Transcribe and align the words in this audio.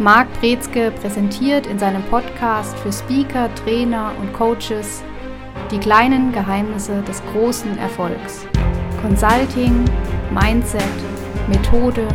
Marc 0.00 0.26
Brezke 0.40 0.90
präsentiert 0.90 1.68
in 1.68 1.78
seinem 1.78 2.02
Podcast 2.02 2.76
für 2.78 2.92
Speaker, 2.92 3.48
Trainer 3.54 4.10
und 4.20 4.32
Coaches 4.32 5.04
die 5.70 5.78
kleinen 5.78 6.32
Geheimnisse 6.32 7.00
des 7.02 7.22
großen 7.32 7.78
Erfolgs. 7.78 8.44
Consulting, 9.00 9.84
Mindset, 10.32 10.82
Methode, 11.48 12.08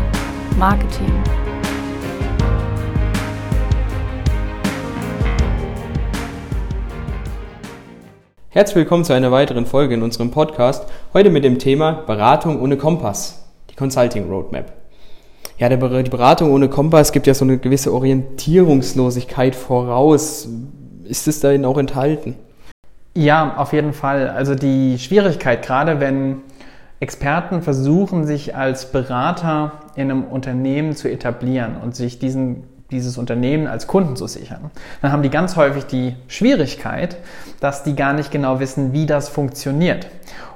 Marketing. 0.57 1.23
Herzlich 8.49 8.75
willkommen 8.75 9.05
zu 9.05 9.13
einer 9.13 9.31
weiteren 9.31 9.65
Folge 9.65 9.93
in 9.93 10.01
unserem 10.01 10.31
Podcast. 10.31 10.85
Heute 11.13 11.29
mit 11.29 11.45
dem 11.45 11.59
Thema 11.59 11.93
Beratung 12.05 12.61
ohne 12.61 12.75
Kompass, 12.75 13.49
die 13.69 13.75
Consulting 13.75 14.29
Roadmap. 14.29 14.78
Ja, 15.59 15.67
die 15.67 15.75
Beratung 15.75 16.51
ohne 16.53 16.69
Kompass 16.69 17.11
gibt 17.11 17.27
ja 17.27 17.33
so 17.33 17.43
eine 17.43 17.57
gewisse 17.57 17.93
Orientierungslosigkeit 17.93 19.55
voraus. 19.55 20.47
Ist 21.03 21.27
es 21.27 21.41
darin 21.41 21.65
auch 21.65 21.77
enthalten? 21.77 22.35
Ja, 23.13 23.57
auf 23.57 23.73
jeden 23.73 23.91
Fall. 23.91 24.29
Also 24.29 24.55
die 24.55 24.97
Schwierigkeit, 24.97 25.61
gerade 25.65 25.99
wenn 25.99 26.37
Experten 27.01 27.61
versuchen, 27.61 28.25
sich 28.25 28.55
als 28.55 28.93
Berater 28.93 29.73
in 29.95 30.09
einem 30.09 30.23
Unternehmen 30.23 30.95
zu 30.95 31.11
etablieren 31.11 31.75
und 31.83 31.93
sich 31.93 32.19
diesen, 32.19 32.63
dieses 32.89 33.17
Unternehmen 33.17 33.67
als 33.67 33.85
Kunden 33.85 34.15
zu 34.15 34.27
sichern, 34.27 34.71
dann 35.01 35.11
haben 35.11 35.23
die 35.23 35.29
ganz 35.29 35.57
häufig 35.57 35.85
die 35.85 36.15
Schwierigkeit, 36.29 37.17
dass 37.59 37.83
die 37.83 37.97
gar 37.97 38.13
nicht 38.13 38.31
genau 38.31 38.61
wissen, 38.61 38.93
wie 38.93 39.05
das 39.05 39.27
funktioniert. 39.27 40.07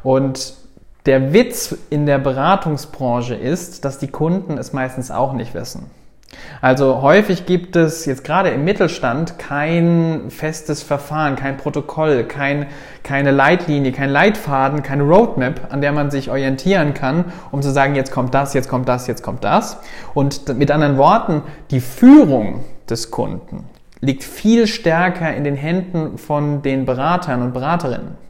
Und 0.02 0.63
der 1.06 1.34
Witz 1.34 1.76
in 1.90 2.06
der 2.06 2.18
Beratungsbranche 2.18 3.36
ist, 3.36 3.84
dass 3.84 4.00
die 4.00 4.08
Kunden 4.08 4.58
es 4.58 4.74
meistens 4.74 5.12
auch 5.12 5.34
nicht 5.34 5.54
wissen. 5.54 5.90
Also 6.62 7.02
häufig 7.02 7.46
gibt 7.46 7.76
es 7.76 8.06
jetzt 8.06 8.24
gerade 8.24 8.50
im 8.50 8.64
Mittelstand 8.64 9.38
kein 9.38 10.30
festes 10.30 10.82
Verfahren, 10.82 11.36
kein 11.36 11.58
Protokoll, 11.58 12.24
kein, 12.24 12.68
keine 13.04 13.32
Leitlinie, 13.32 13.92
kein 13.92 14.10
Leitfaden, 14.10 14.82
keine 14.82 15.04
Roadmap, 15.04 15.72
an 15.72 15.82
der 15.82 15.92
man 15.92 16.10
sich 16.10 16.32
orientieren 16.32 16.94
kann, 16.94 17.26
um 17.52 17.62
zu 17.62 17.72
sagen, 17.72 17.96
jetzt 17.96 18.12
kommt 18.12 18.34
das, 18.34 18.54
jetzt 18.54 18.70
kommt 18.70 18.88
das, 18.90 19.08
jetzt 19.08 19.22
kommt 19.22 19.44
das. 19.44 19.78
Und 20.14 20.58
mit 20.58 20.72
anderen 20.72 20.98
Worten, 20.98 21.44
die 21.70 21.82
Führung 21.82 22.64
des 22.90 23.12
Kunden 23.12 23.66
liegt 24.00 24.24
viel 24.24 24.68
stärker 24.68 25.34
in 25.34 25.44
den 25.44 25.56
Händen 25.56 26.18
von 26.18 26.62
den 26.62 26.86
Beratern 26.86 27.42
und 27.42 27.54
Beraterinnen. 27.54 28.23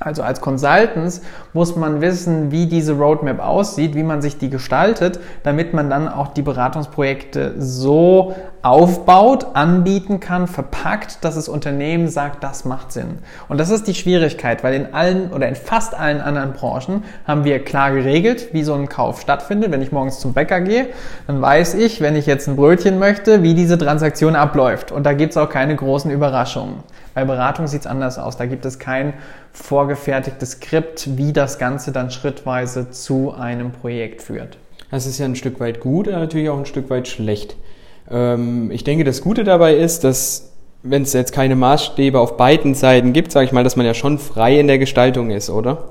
Also 0.00 0.22
als 0.22 0.40
Consultants 0.40 1.20
muss 1.52 1.76
man 1.76 2.00
wissen, 2.00 2.50
wie 2.50 2.66
diese 2.66 2.94
Roadmap 2.94 3.38
aussieht, 3.38 3.94
wie 3.94 4.02
man 4.02 4.22
sich 4.22 4.38
die 4.38 4.48
gestaltet, 4.48 5.20
damit 5.42 5.74
man 5.74 5.90
dann 5.90 6.08
auch 6.08 6.28
die 6.28 6.40
Beratungsprojekte 6.40 7.56
so 7.58 8.34
aufbaut, 8.62 9.48
anbieten 9.54 10.18
kann, 10.20 10.46
verpackt, 10.46 11.22
dass 11.22 11.34
das 11.34 11.48
Unternehmen 11.48 12.08
sagt, 12.08 12.42
das 12.42 12.64
macht 12.64 12.92
Sinn. 12.92 13.18
Und 13.48 13.58
das 13.58 13.68
ist 13.68 13.86
die 13.86 13.94
Schwierigkeit, 13.94 14.64
weil 14.64 14.74
in 14.74 14.94
allen 14.94 15.32
oder 15.32 15.48
in 15.48 15.54
fast 15.54 15.94
allen 15.94 16.20
anderen 16.20 16.52
Branchen 16.52 17.04
haben 17.26 17.44
wir 17.44 17.62
klar 17.62 17.92
geregelt, 17.92 18.52
wie 18.52 18.62
so 18.62 18.74
ein 18.74 18.88
Kauf 18.88 19.20
stattfindet. 19.20 19.70
Wenn 19.70 19.82
ich 19.82 19.92
morgens 19.92 20.18
zum 20.20 20.32
Bäcker 20.32 20.62
gehe, 20.62 20.88
dann 21.26 21.42
weiß 21.42 21.74
ich, 21.74 22.00
wenn 22.00 22.16
ich 22.16 22.24
jetzt 22.24 22.48
ein 22.48 22.56
Brötchen 22.56 22.98
möchte, 22.98 23.42
wie 23.42 23.54
diese 23.54 23.76
Transaktion 23.76 24.34
abläuft. 24.34 24.92
Und 24.92 25.04
da 25.04 25.12
gibt 25.12 25.32
es 25.32 25.36
auch 25.36 25.50
keine 25.50 25.76
großen 25.76 26.10
Überraschungen. 26.10 26.76
Bei 27.14 27.24
Beratung 27.24 27.66
sieht 27.66 27.80
es 27.80 27.86
anders 27.86 28.18
aus. 28.18 28.36
Da 28.36 28.46
gibt 28.46 28.64
es 28.64 28.78
kein 28.78 29.14
vorgefertigtes 29.52 30.52
Skript, 30.52 31.16
wie 31.16 31.32
das 31.32 31.58
Ganze 31.58 31.92
dann 31.92 32.10
schrittweise 32.10 32.90
zu 32.90 33.32
einem 33.32 33.72
Projekt 33.72 34.22
führt. 34.22 34.58
Das 34.90 35.06
ist 35.06 35.18
ja 35.18 35.24
ein 35.24 35.36
Stück 35.36 35.60
weit 35.60 35.80
gut, 35.80 36.08
aber 36.08 36.18
natürlich 36.18 36.48
auch 36.48 36.58
ein 36.58 36.66
Stück 36.66 36.90
weit 36.90 37.08
schlecht. 37.08 37.56
Ähm, 38.10 38.70
ich 38.70 38.84
denke, 38.84 39.04
das 39.04 39.20
Gute 39.22 39.44
dabei 39.44 39.74
ist, 39.76 40.04
dass 40.04 40.50
wenn 40.82 41.02
es 41.02 41.12
jetzt 41.12 41.32
keine 41.32 41.56
Maßstäbe 41.56 42.18
auf 42.18 42.36
beiden 42.36 42.74
Seiten 42.74 43.12
gibt, 43.12 43.32
sage 43.32 43.46
ich 43.46 43.52
mal, 43.52 43.64
dass 43.64 43.76
man 43.76 43.86
ja 43.86 43.94
schon 43.94 44.18
frei 44.18 44.58
in 44.58 44.66
der 44.66 44.78
Gestaltung 44.78 45.30
ist, 45.30 45.50
oder? 45.50 45.90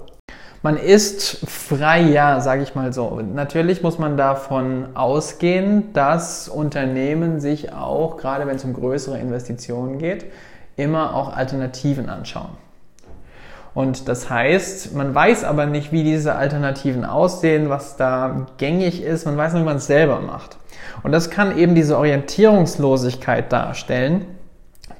Man 0.61 0.75
ist 0.75 1.37
frei, 1.47 2.01
ja, 2.01 2.41
sage 2.41 2.63
ich 2.63 2.75
mal 2.75 2.91
so. 2.91 3.21
Natürlich 3.21 3.81
muss 3.81 3.97
man 3.97 4.17
davon 4.17 4.87
ausgehen, 4.93 5.93
dass 5.93 6.49
Unternehmen 6.49 7.39
sich 7.39 7.71
auch, 7.71 8.17
gerade 8.17 8.45
wenn 8.45 8.57
es 8.57 8.65
um 8.65 8.73
größere 8.73 9.17
Investitionen 9.17 9.99
geht, 9.99 10.25
immer 10.75 11.15
auch 11.15 11.33
Alternativen 11.33 12.09
anschauen. 12.09 12.49
Und 13.73 14.07
das 14.07 14.29
heißt, 14.29 14.95
man 14.95 15.13
weiß 15.13 15.43
aber 15.43 15.65
nicht, 15.65 15.91
wie 15.91 16.03
diese 16.03 16.35
Alternativen 16.35 17.05
aussehen, 17.05 17.69
was 17.69 17.97
da 17.97 18.47
gängig 18.57 19.03
ist, 19.03 19.25
man 19.25 19.37
weiß 19.37 19.53
nur, 19.53 19.61
wie 19.61 19.65
man 19.65 19.77
es 19.77 19.87
selber 19.87 20.21
macht. 20.21 20.57
Und 21.03 21.11
das 21.11 21.29
kann 21.29 21.57
eben 21.57 21.75
diese 21.75 21.97
Orientierungslosigkeit 21.97 23.51
darstellen, 23.51 24.25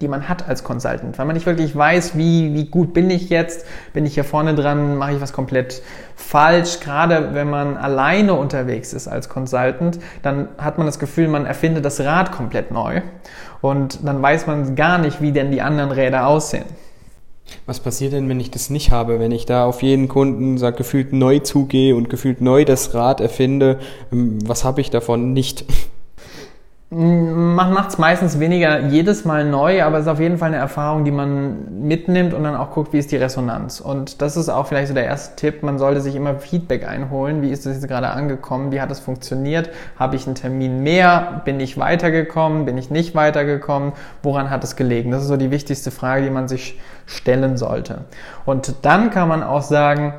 die 0.02 0.08
man 0.08 0.29
hat 0.29 0.47
als 0.47 0.63
Consultant, 0.63 1.18
weil 1.18 1.25
man 1.25 1.34
nicht 1.34 1.46
wirklich 1.46 1.75
weiß, 1.75 2.18
wie, 2.18 2.53
wie 2.53 2.66
gut 2.66 2.94
bin 2.94 3.09
ich 3.09 3.29
jetzt, 3.29 3.66
bin 3.91 4.06
ich 4.06 4.13
hier 4.13 4.24
vorne 4.24 4.56
dran, 4.56 4.97
mache 4.97 5.13
ich 5.13 5.22
was 5.22 5.34
komplett 5.34 5.81
falsch. 6.16 6.79
Gerade 6.79 7.34
wenn 7.34 7.50
man 7.50 7.75
alleine 7.75 8.35
unterwegs 8.35 8.94
ist 8.94 9.08
als 9.08 9.28
Consultant, 9.28 10.00
dann 10.22 10.47
hat 10.58 10.78
man 10.78 10.88
das 10.88 11.00
Gefühl, 11.00 11.28
man 11.28 11.46
erfindet 11.46 11.84
das 11.84 12.00
Rad 12.00 12.31
komplett 12.31 12.72
neu 12.72 13.02
und 13.62 14.08
dann 14.08 14.22
weiß 14.22 14.47
man 14.47 14.75
gar 14.75 15.00
nicht, 15.00 15.22
wie 15.22 15.34
denn 15.34 15.52
die 15.52 15.62
anderen 15.62 15.91
Räder 15.91 16.28
aussehen. 16.28 16.66
Was 17.66 17.80
passiert 17.80 18.14
denn, 18.14 18.30
wenn 18.30 18.40
ich 18.40 18.52
das 18.52 18.70
nicht 18.70 18.92
habe? 18.92 19.20
Wenn 19.20 19.32
ich 19.32 19.46
da 19.46 19.66
auf 19.66 19.84
jeden 19.84 20.08
Kunden 20.08 20.58
sag, 20.58 20.78
gefühlt 20.78 21.14
neu 21.14 21.40
zugehe 21.40 21.96
und 21.96 22.10
gefühlt 22.10 22.42
neu 22.42 22.66
das 22.66 22.94
Rad 22.94 23.22
erfinde, 23.22 23.80
ähm, 24.12 24.40
was 24.46 24.64
habe 24.64 24.82
ich 24.82 24.90
davon 24.90 25.34
nicht? 25.34 25.66
Man 26.92 27.72
macht 27.72 27.90
es 27.90 27.98
meistens 28.00 28.40
weniger 28.40 28.80
jedes 28.88 29.24
Mal 29.24 29.46
neu, 29.46 29.84
aber 29.84 29.98
es 29.98 30.06
ist 30.06 30.12
auf 30.12 30.20
jeden 30.20 30.40
Fall 30.40 30.48
eine 30.48 30.58
Erfahrung, 30.58 31.06
die 31.06 31.12
man 31.12 31.84
mitnimmt 31.88 32.34
und 32.34 32.44
dann 32.44 32.56
auch 32.56 32.72
guckt, 32.72 32.94
wie 32.94 32.98
ist 32.98 33.12
die 33.12 33.18
Resonanz. 33.18 33.80
Und 33.80 34.24
das 34.24 34.36
ist 34.36 34.50
auch 34.50 34.66
vielleicht 34.66 34.88
so 34.88 34.96
der 34.96 35.06
erste 35.06 35.36
Tipp. 35.36 35.62
Man 35.62 35.78
sollte 35.78 36.02
sich 36.02 36.16
immer 36.16 36.40
Feedback 36.40 36.88
einholen. 36.88 37.44
Wie 37.44 37.52
ist 37.52 37.68
das 37.68 37.76
jetzt 37.76 37.88
gerade 37.88 38.10
angekommen? 38.10 38.72
Wie 38.72 38.82
hat 38.82 38.90
es 38.90 39.00
funktioniert? 39.00 39.70
Habe 40.00 40.16
ich 40.16 40.26
einen 40.26 40.34
Termin 40.34 40.82
mehr? 40.82 41.44
Bin 41.46 41.60
ich 41.60 41.78
weitergekommen? 41.78 42.66
Bin 42.66 42.76
ich 42.80 42.90
nicht 42.90 43.14
weitergekommen? 43.14 43.94
Woran 44.24 44.50
hat 44.50 44.64
es 44.64 44.76
gelegen? 44.76 45.12
Das 45.12 45.22
ist 45.22 45.28
so 45.28 45.38
die 45.38 45.52
wichtigste 45.52 45.92
Frage, 45.92 46.24
die 46.24 46.32
man 46.32 46.48
sich 46.48 46.80
stellen 47.06 47.56
sollte. 47.58 48.06
Und 48.46 48.78
dann 48.82 49.12
kann 49.12 49.28
man 49.28 49.44
auch 49.44 49.62
sagen, 49.62 50.16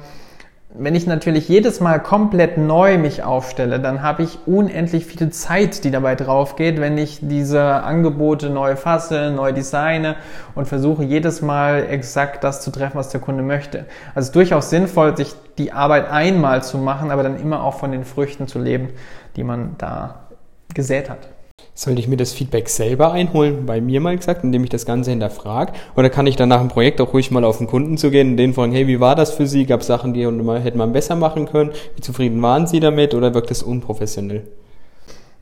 wenn 0.73 0.95
ich 0.95 1.07
natürlich 1.07 1.49
jedes 1.49 1.81
Mal 1.81 2.01
komplett 2.01 2.57
neu 2.57 2.97
mich 2.97 3.25
aufstelle, 3.25 3.81
dann 3.81 4.03
habe 4.03 4.23
ich 4.23 4.39
unendlich 4.47 5.05
viel 5.05 5.31
Zeit, 5.31 5.83
die 5.83 5.91
dabei 5.91 6.15
drauf 6.15 6.55
geht, 6.55 6.81
wenn 6.81 6.97
ich 6.97 7.19
diese 7.23 7.61
Angebote 7.61 8.51
neu 8.51 8.77
fasse, 8.77 9.33
neu 9.35 9.53
designe 9.53 10.15
und 10.55 10.69
versuche 10.69 11.03
jedes 11.03 11.43
Mal 11.43 11.87
exakt 11.91 12.45
das 12.45 12.63
zu 12.63 12.71
treffen, 12.71 12.99
was 12.99 13.09
der 13.09 13.21
Kunde 13.21 13.43
möchte. 13.43 13.87
Also 14.15 14.33
durchaus 14.33 14.71
sinnvoll, 14.71 15.17
sich 15.17 15.35
die 15.59 15.73
Arbeit 15.73 16.09
einmal 16.09 16.63
zu 16.63 16.79
machen, 16.79 17.11
aber 17.11 17.25
dann 17.25 17.41
immer 17.41 17.65
auch 17.65 17.75
von 17.75 17.91
den 17.91 18.05
Früchten 18.05 18.47
zu 18.47 18.61
leben, 18.61 18.91
die 19.35 19.43
man 19.43 19.75
da 19.79 20.27
gesät 20.73 21.11
hat. 21.11 21.29
Sollte 21.75 22.01
ich 22.01 22.09
mir 22.09 22.17
das 22.17 22.33
Feedback 22.33 22.69
selber 22.69 23.13
einholen, 23.13 23.65
bei 23.67 23.81
mir 23.81 24.01
mal 24.01 24.17
gesagt, 24.17 24.45
indem 24.45 24.65
ich 24.65 24.71
das 24.71 24.85
Ganze 24.85 25.11
hinterfrage? 25.11 25.73
Oder 25.97 26.11
kann 26.11 26.27
ich 26.27 26.37
dann 26.37 26.49
nach 26.49 26.61
dem 26.61 26.69
Projekt 26.69 27.01
auch 27.01 27.15
ruhig 27.15 27.31
mal 27.31 27.45
auf 27.45 27.59
den 27.59 27.67
Kunden 27.67 27.97
zu 27.97 28.11
gehen 28.11 28.33
und 28.33 28.37
denen 28.37 28.55
fragen, 28.55 28.73
hey, 28.73 28.87
wie 28.87 29.01
war 29.01 29.15
das 29.15 29.33
für 29.33 29.47
Sie? 29.47 29.65
Gab 29.67 29.81
es 29.81 29.87
Sachen, 29.87 30.13
die 30.13 30.27
hätte 30.27 30.79
man 30.79 30.93
besser 30.93 31.17
machen 31.17 31.47
können? 31.47 31.71
Wie 31.97 32.03
zufrieden 32.03 32.43
waren 32.43 32.67
Sie 32.67 32.81
damit? 32.81 33.15
Oder 33.15 33.33
wirkt 33.35 33.51
das 33.51 33.63
unprofessionell? 33.63 34.43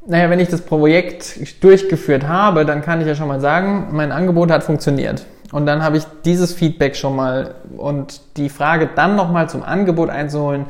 Naja, 0.06 0.30
wenn 0.30 0.40
ich 0.40 0.48
das 0.48 0.62
Projekt 0.62 1.62
durchgeführt 1.62 2.26
habe, 2.26 2.64
dann 2.64 2.82
kann 2.82 3.00
ich 3.00 3.06
ja 3.06 3.14
schon 3.14 3.28
mal 3.28 3.40
sagen, 3.40 3.88
mein 3.92 4.12
Angebot 4.12 4.50
hat 4.50 4.62
funktioniert. 4.62 5.26
Und 5.52 5.66
dann 5.66 5.82
habe 5.82 5.96
ich 5.96 6.04
dieses 6.24 6.52
Feedback 6.52 6.94
schon 6.94 7.16
mal 7.16 7.54
und 7.76 8.20
die 8.36 8.48
Frage 8.48 8.88
dann 8.94 9.16
nochmal 9.16 9.48
zum 9.48 9.62
Angebot 9.62 10.10
einzuholen, 10.10 10.66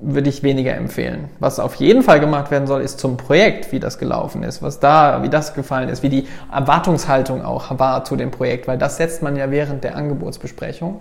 würde 0.00 0.28
ich 0.28 0.42
weniger 0.42 0.74
empfehlen. 0.74 1.30
Was 1.38 1.58
auf 1.58 1.76
jeden 1.76 2.02
Fall 2.02 2.20
gemacht 2.20 2.50
werden 2.50 2.66
soll, 2.66 2.82
ist 2.82 3.00
zum 3.00 3.16
Projekt, 3.16 3.72
wie 3.72 3.80
das 3.80 3.98
gelaufen 3.98 4.42
ist, 4.42 4.62
was 4.62 4.80
da, 4.80 5.22
wie 5.22 5.28
das 5.28 5.54
gefallen 5.54 5.88
ist, 5.88 6.02
wie 6.02 6.08
die 6.08 6.26
Erwartungshaltung 6.52 7.42
auch 7.42 7.78
war 7.78 8.04
zu 8.04 8.16
dem 8.16 8.30
Projekt, 8.30 8.68
weil 8.68 8.78
das 8.78 8.96
setzt 8.96 9.22
man 9.22 9.36
ja 9.36 9.50
während 9.50 9.84
der 9.84 9.96
Angebotsbesprechung. 9.96 11.00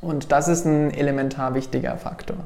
Und 0.00 0.30
das 0.30 0.48
ist 0.48 0.66
ein 0.66 0.92
elementar 0.92 1.54
wichtiger 1.54 1.96
Faktor. 1.96 2.36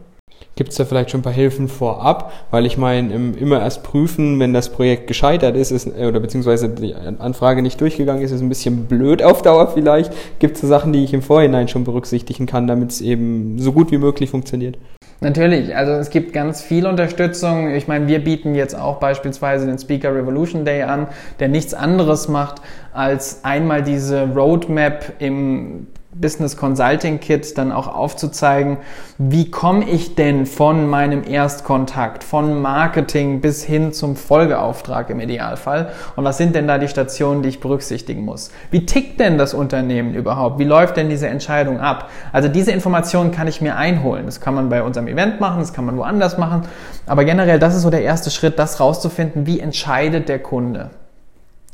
Gibt 0.56 0.70
es 0.70 0.76
da 0.76 0.84
vielleicht 0.84 1.10
schon 1.10 1.20
ein 1.20 1.22
paar 1.22 1.32
Hilfen 1.32 1.68
vorab? 1.68 2.32
Weil 2.50 2.66
ich 2.66 2.76
meine, 2.76 3.14
immer 3.14 3.60
erst 3.60 3.82
prüfen, 3.82 4.38
wenn 4.40 4.52
das 4.52 4.70
Projekt 4.70 5.06
gescheitert 5.06 5.56
ist, 5.56 5.70
ist 5.70 5.86
oder 5.86 6.20
beziehungsweise 6.20 6.68
die 6.68 6.94
Anfrage 6.94 7.62
nicht 7.62 7.80
durchgegangen 7.80 8.22
ist, 8.22 8.30
ist 8.30 8.40
ein 8.40 8.48
bisschen 8.48 8.86
blöd 8.86 9.22
auf 9.22 9.42
Dauer 9.42 9.68
vielleicht. 9.68 10.12
Gibt 10.38 10.56
es 10.56 10.62
Sachen, 10.62 10.92
die 10.92 11.04
ich 11.04 11.12
im 11.12 11.22
Vorhinein 11.22 11.68
schon 11.68 11.84
berücksichtigen 11.84 12.46
kann, 12.46 12.66
damit 12.66 12.90
es 12.90 13.00
eben 13.00 13.58
so 13.58 13.72
gut 13.72 13.90
wie 13.90 13.98
möglich 13.98 14.30
funktioniert? 14.30 14.76
Natürlich, 15.22 15.76
also 15.76 15.92
es 15.92 16.08
gibt 16.08 16.32
ganz 16.32 16.62
viel 16.62 16.86
Unterstützung. 16.86 17.74
Ich 17.74 17.86
meine, 17.86 18.08
wir 18.08 18.24
bieten 18.24 18.54
jetzt 18.54 18.74
auch 18.74 18.98
beispielsweise 19.00 19.66
den 19.66 19.78
Speaker 19.78 20.14
Revolution 20.14 20.64
Day 20.64 20.82
an, 20.82 21.08
der 21.40 21.48
nichts 21.48 21.74
anderes 21.74 22.28
macht, 22.28 22.62
als 22.94 23.44
einmal 23.44 23.82
diese 23.82 24.28
Roadmap 24.34 25.12
im 25.18 25.88
Business 26.12 26.56
Consulting 26.56 27.20
Kit 27.20 27.56
dann 27.56 27.70
auch 27.70 27.86
aufzuzeigen, 27.86 28.78
wie 29.16 29.50
komme 29.50 29.88
ich 29.88 30.16
denn 30.16 30.44
von 30.44 30.88
meinem 30.88 31.22
Erstkontakt, 31.22 32.24
von 32.24 32.60
Marketing 32.60 33.40
bis 33.40 33.62
hin 33.62 33.92
zum 33.92 34.16
Folgeauftrag 34.16 35.08
im 35.10 35.20
Idealfall 35.20 35.92
und 36.16 36.24
was 36.24 36.36
sind 36.36 36.56
denn 36.56 36.66
da 36.66 36.78
die 36.78 36.88
Stationen, 36.88 37.42
die 37.42 37.50
ich 37.50 37.60
berücksichtigen 37.60 38.24
muss? 38.24 38.50
Wie 38.72 38.86
tickt 38.86 39.20
denn 39.20 39.38
das 39.38 39.54
Unternehmen 39.54 40.14
überhaupt? 40.14 40.58
Wie 40.58 40.64
läuft 40.64 40.96
denn 40.96 41.08
diese 41.08 41.28
Entscheidung 41.28 41.78
ab? 41.78 42.10
Also 42.32 42.48
diese 42.48 42.72
Informationen 42.72 43.30
kann 43.30 43.46
ich 43.46 43.60
mir 43.60 43.76
einholen. 43.76 44.26
Das 44.26 44.40
kann 44.40 44.54
man 44.54 44.68
bei 44.68 44.82
unserem 44.82 45.06
Event 45.06 45.40
machen, 45.40 45.60
das 45.60 45.72
kann 45.72 45.84
man 45.84 45.96
woanders 45.96 46.38
machen, 46.38 46.62
aber 47.06 47.24
generell, 47.24 47.60
das 47.60 47.76
ist 47.76 47.82
so 47.82 47.90
der 47.90 48.02
erste 48.02 48.30
Schritt, 48.30 48.58
das 48.58 48.80
rauszufinden, 48.80 49.46
wie 49.46 49.60
entscheidet 49.60 50.28
der 50.28 50.40
Kunde. 50.40 50.90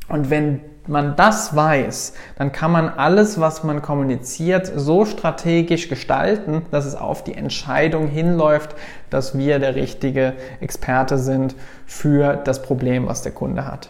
Und 0.09 0.31
wenn 0.31 0.61
man 0.89 1.17
das 1.17 1.55
weiß, 1.55 2.15
dann 2.37 2.53
kann 2.53 2.73
man 2.73 2.89
alles, 2.89 3.41
was 3.41 3.65
man 3.65 3.83
kommuniziert, 3.83 4.71
so 4.75 5.05
strategisch 5.05 5.89
gestalten, 5.89 6.63
dass 6.71 6.85
es 6.85 6.95
auf 6.95 7.25
die 7.25 7.35
Entscheidung 7.35 8.09
hinläuft, 8.09 8.75
dass 9.11 9.37
wir 9.37 9.59
der 9.59 9.75
richtige 9.75 10.35
Experte 10.61 11.19
sind 11.19 11.55
für 11.87 12.37
das 12.37 12.63
Problem, 12.63 13.07
was 13.07 13.23
der 13.23 13.33
Kunde 13.33 13.67
hat. 13.67 13.89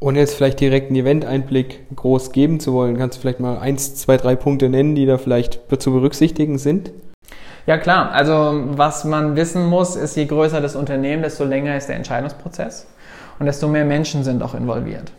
Ohne 0.00 0.18
jetzt 0.18 0.34
vielleicht 0.34 0.60
direkt 0.60 0.88
einen 0.88 1.00
Event-Einblick 1.00 1.94
groß 1.96 2.32
geben 2.32 2.60
zu 2.60 2.74
wollen, 2.74 2.98
kannst 2.98 3.16
du 3.16 3.22
vielleicht 3.22 3.40
mal 3.40 3.58
eins, 3.58 3.94
zwei, 3.94 4.16
drei 4.16 4.36
Punkte 4.36 4.68
nennen, 4.68 4.94
die 4.94 5.06
da 5.06 5.18
vielleicht 5.18 5.60
zu 5.78 5.92
berücksichtigen 5.92 6.58
sind? 6.58 6.90
Ja 7.66 7.78
klar, 7.78 8.12
also 8.12 8.60
was 8.76 9.04
man 9.04 9.36
wissen 9.36 9.64
muss, 9.64 9.96
ist, 9.96 10.16
je 10.16 10.26
größer 10.26 10.60
das 10.60 10.76
Unternehmen, 10.76 11.22
desto 11.22 11.44
länger 11.44 11.76
ist 11.76 11.88
der 11.88 11.96
Entscheidungsprozess 11.96 12.86
und 13.38 13.46
desto 13.46 13.68
mehr 13.68 13.86
Menschen 13.86 14.22
sind 14.22 14.42
auch 14.42 14.54
involviert. 14.54 15.12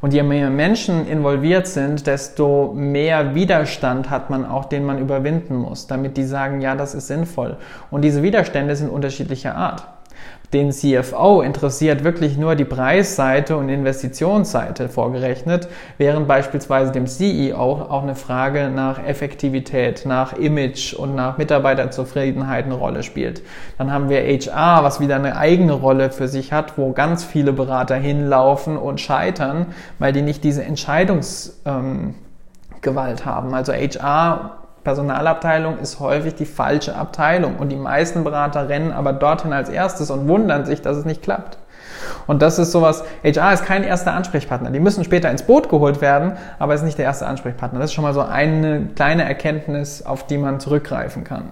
Und 0.00 0.12
je 0.12 0.22
mehr 0.22 0.50
Menschen 0.50 1.06
involviert 1.06 1.66
sind, 1.66 2.06
desto 2.06 2.72
mehr 2.74 3.34
Widerstand 3.34 4.10
hat 4.10 4.30
man 4.30 4.44
auch, 4.44 4.66
den 4.66 4.84
man 4.84 4.98
überwinden 4.98 5.56
muss, 5.56 5.86
damit 5.86 6.16
die 6.16 6.24
sagen, 6.24 6.60
ja, 6.60 6.74
das 6.74 6.94
ist 6.94 7.06
sinnvoll. 7.06 7.56
Und 7.90 8.02
diese 8.02 8.22
Widerstände 8.22 8.76
sind 8.76 8.90
unterschiedlicher 8.90 9.56
Art 9.56 9.86
den 10.52 10.70
CFO 10.70 11.42
interessiert 11.42 12.04
wirklich 12.04 12.38
nur 12.38 12.54
die 12.54 12.64
Preisseite 12.64 13.56
und 13.56 13.68
Investitionsseite 13.68 14.88
vorgerechnet, 14.88 15.68
während 15.98 16.28
beispielsweise 16.28 16.92
dem 16.92 17.06
CEO 17.06 17.56
auch 17.56 18.02
eine 18.02 18.14
Frage 18.14 18.70
nach 18.70 19.04
Effektivität, 19.04 20.06
nach 20.06 20.34
Image 20.34 20.94
und 20.94 21.16
nach 21.16 21.36
Mitarbeiterzufriedenheit 21.36 22.66
eine 22.66 22.74
Rolle 22.74 23.02
spielt. 23.02 23.42
Dann 23.76 23.92
haben 23.92 24.08
wir 24.08 24.20
HR, 24.22 24.84
was 24.84 25.00
wieder 25.00 25.16
eine 25.16 25.36
eigene 25.36 25.72
Rolle 25.72 26.10
für 26.10 26.28
sich 26.28 26.52
hat, 26.52 26.78
wo 26.78 26.92
ganz 26.92 27.24
viele 27.24 27.52
Berater 27.52 27.96
hinlaufen 27.96 28.76
und 28.76 29.00
scheitern, 29.00 29.74
weil 29.98 30.12
die 30.12 30.22
nicht 30.22 30.44
diese 30.44 30.62
Entscheidungsgewalt 30.62 32.24
ähm, 32.86 33.24
haben. 33.24 33.52
Also 33.52 33.72
HR 33.72 34.65
Personalabteilung 34.86 35.80
ist 35.80 35.98
häufig 35.98 36.36
die 36.36 36.44
falsche 36.46 36.94
Abteilung 36.94 37.56
und 37.56 37.70
die 37.70 37.76
meisten 37.76 38.22
Berater 38.22 38.68
rennen 38.68 38.92
aber 38.92 39.12
dorthin 39.12 39.52
als 39.52 39.68
erstes 39.68 40.12
und 40.12 40.28
wundern 40.28 40.64
sich, 40.64 40.80
dass 40.80 40.96
es 40.96 41.04
nicht 41.04 41.22
klappt. 41.22 41.58
Und 42.28 42.40
das 42.40 42.60
ist 42.60 42.70
sowas, 42.70 43.02
HR 43.24 43.52
ist 43.52 43.64
kein 43.64 43.82
erster 43.82 44.12
Ansprechpartner. 44.12 44.70
Die 44.70 44.78
müssen 44.78 45.02
später 45.02 45.28
ins 45.28 45.42
Boot 45.42 45.70
geholt 45.70 46.00
werden, 46.00 46.34
aber 46.60 46.74
ist 46.74 46.84
nicht 46.84 46.98
der 46.98 47.04
erste 47.04 47.26
Ansprechpartner. 47.26 47.80
Das 47.80 47.90
ist 47.90 47.94
schon 47.94 48.04
mal 48.04 48.14
so 48.14 48.20
eine 48.20 48.90
kleine 48.94 49.24
Erkenntnis, 49.24 50.06
auf 50.06 50.24
die 50.28 50.38
man 50.38 50.60
zurückgreifen 50.60 51.24
kann. 51.24 51.50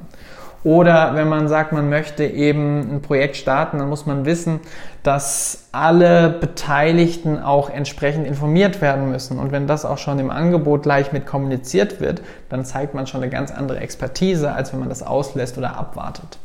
Oder 0.64 1.14
wenn 1.14 1.28
man 1.28 1.46
sagt, 1.46 1.72
man 1.72 1.90
möchte 1.90 2.24
eben 2.24 2.90
ein 2.90 3.02
Projekt 3.02 3.36
starten, 3.36 3.78
dann 3.78 3.88
muss 3.90 4.06
man 4.06 4.24
wissen, 4.24 4.60
dass 5.02 5.68
alle 5.72 6.30
Beteiligten 6.30 7.38
auch 7.38 7.68
entsprechend 7.68 8.26
informiert 8.26 8.80
werden 8.80 9.10
müssen. 9.10 9.38
Und 9.38 9.52
wenn 9.52 9.66
das 9.66 9.84
auch 9.84 9.98
schon 9.98 10.18
im 10.18 10.30
Angebot 10.30 10.84
gleich 10.84 11.12
mit 11.12 11.26
kommuniziert 11.26 12.00
wird, 12.00 12.22
dann 12.48 12.64
zeigt 12.64 12.94
man 12.94 13.06
schon 13.06 13.22
eine 13.22 13.30
ganz 13.30 13.52
andere 13.52 13.80
Expertise, 13.80 14.52
als 14.52 14.72
wenn 14.72 14.80
man 14.80 14.88
das 14.88 15.02
auslässt 15.02 15.58
oder 15.58 15.76
abwartet. 15.76 16.38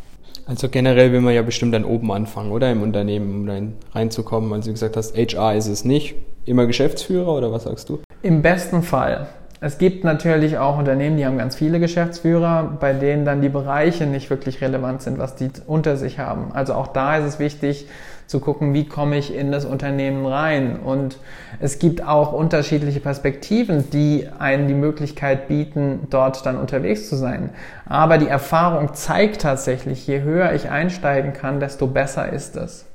Also 0.45 0.67
generell 0.67 1.13
will 1.13 1.21
man 1.21 1.33
ja 1.33 1.41
bestimmt 1.41 1.73
dann 1.73 1.85
oben 1.85 2.11
anfangen, 2.11 2.51
oder 2.51 2.69
im 2.71 2.81
Unternehmen, 2.81 3.31
um 3.31 3.45
dann 3.45 3.73
reinzukommen. 3.93 4.51
Also 4.51 4.67
wie 4.67 4.73
gesagt 4.73 4.97
hast, 4.97 5.15
HR 5.15 5.55
ist 5.55 5.67
es 5.67 5.85
nicht. 5.85 6.15
Immer 6.45 6.65
Geschäftsführer 6.65 7.31
oder 7.37 7.51
was 7.53 7.63
sagst 7.63 7.87
du? 7.87 7.99
Im 8.21 8.41
besten 8.41 8.81
Fall. 8.81 9.27
Es 9.61 9.77
gibt 9.77 10.05
natürlich 10.05 10.57
auch 10.57 10.77
Unternehmen, 10.77 11.17
die 11.17 11.25
haben 11.25 11.37
ganz 11.37 11.55
viele 11.55 11.81
Geschäftsführer, 11.81 12.77
bei 12.79 12.93
denen 12.93 13.25
dann 13.25 13.41
die 13.41 13.49
Bereiche 13.49 14.05
nicht 14.05 14.29
wirklich 14.29 14.61
relevant 14.61 15.01
sind, 15.01 15.17
was 15.17 15.35
die 15.35 15.49
unter 15.67 15.97
sich 15.97 16.17
haben. 16.17 16.51
Also 16.53 16.73
auch 16.75 16.87
da 16.87 17.17
ist 17.17 17.25
es 17.25 17.39
wichtig 17.39 17.87
zu 18.25 18.39
gucken, 18.39 18.73
wie 18.73 18.87
komme 18.87 19.17
ich 19.17 19.35
in 19.35 19.51
das 19.51 19.65
Unternehmen 19.65 20.25
rein. 20.25 20.79
Und 20.79 21.17
es 21.59 21.77
gibt 21.77 22.05
auch 22.05 22.31
unterschiedliche 22.31 23.01
Perspektiven, 23.01 23.89
die 23.89 24.29
einen 24.37 24.69
die 24.69 24.75
Möglichkeit 24.75 25.49
bieten, 25.49 26.07
dort 26.09 26.45
dann 26.45 26.55
unterwegs 26.55 27.09
zu 27.09 27.17
sein. 27.17 27.49
Aber 27.85 28.17
die 28.17 28.27
Erfahrung 28.27 28.93
zeigt 28.93 29.41
tatsächlich, 29.41 30.07
je 30.07 30.21
höher 30.21 30.53
ich 30.53 30.69
einsteigen 30.69 31.33
kann, 31.33 31.59
desto 31.59 31.87
besser 31.87 32.31
ist 32.31 32.55
es. 32.55 32.88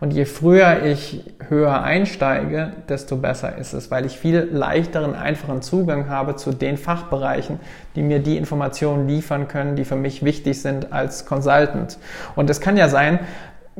Und 0.00 0.12
je 0.12 0.26
früher 0.26 0.84
ich 0.84 1.24
höher 1.48 1.82
einsteige, 1.82 2.72
desto 2.88 3.16
besser 3.16 3.58
ist 3.58 3.72
es, 3.72 3.90
weil 3.90 4.06
ich 4.06 4.16
viel 4.16 4.48
leichteren, 4.52 5.16
einfachen 5.16 5.60
Zugang 5.60 6.08
habe 6.08 6.36
zu 6.36 6.52
den 6.52 6.76
Fachbereichen, 6.76 7.58
die 7.96 8.02
mir 8.02 8.20
die 8.20 8.36
Informationen 8.36 9.08
liefern 9.08 9.48
können, 9.48 9.74
die 9.74 9.84
für 9.84 9.96
mich 9.96 10.24
wichtig 10.24 10.62
sind 10.62 10.92
als 10.92 11.26
Consultant. 11.26 11.98
Und 12.36 12.48
es 12.48 12.60
kann 12.60 12.76
ja 12.76 12.88
sein, 12.88 13.18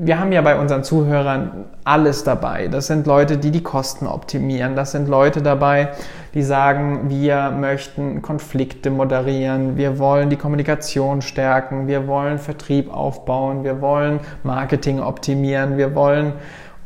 wir 0.00 0.20
haben 0.20 0.30
ja 0.30 0.40
bei 0.42 0.58
unseren 0.58 0.84
Zuhörern 0.84 1.64
alles 1.84 2.22
dabei. 2.22 2.68
Das 2.68 2.86
sind 2.86 3.06
Leute, 3.06 3.36
die 3.36 3.50
die 3.50 3.62
Kosten 3.62 4.06
optimieren. 4.06 4.76
Das 4.76 4.92
sind 4.92 5.08
Leute 5.08 5.42
dabei, 5.42 5.90
die 6.34 6.42
sagen, 6.42 7.08
wir 7.08 7.50
möchten 7.50 8.22
Konflikte 8.22 8.90
moderieren. 8.90 9.76
Wir 9.76 9.98
wollen 9.98 10.30
die 10.30 10.36
Kommunikation 10.36 11.20
stärken. 11.20 11.88
Wir 11.88 12.06
wollen 12.06 12.38
Vertrieb 12.38 12.94
aufbauen. 12.94 13.64
Wir 13.64 13.80
wollen 13.80 14.20
Marketing 14.44 15.00
optimieren. 15.00 15.76
Wir 15.76 15.94
wollen 15.94 16.34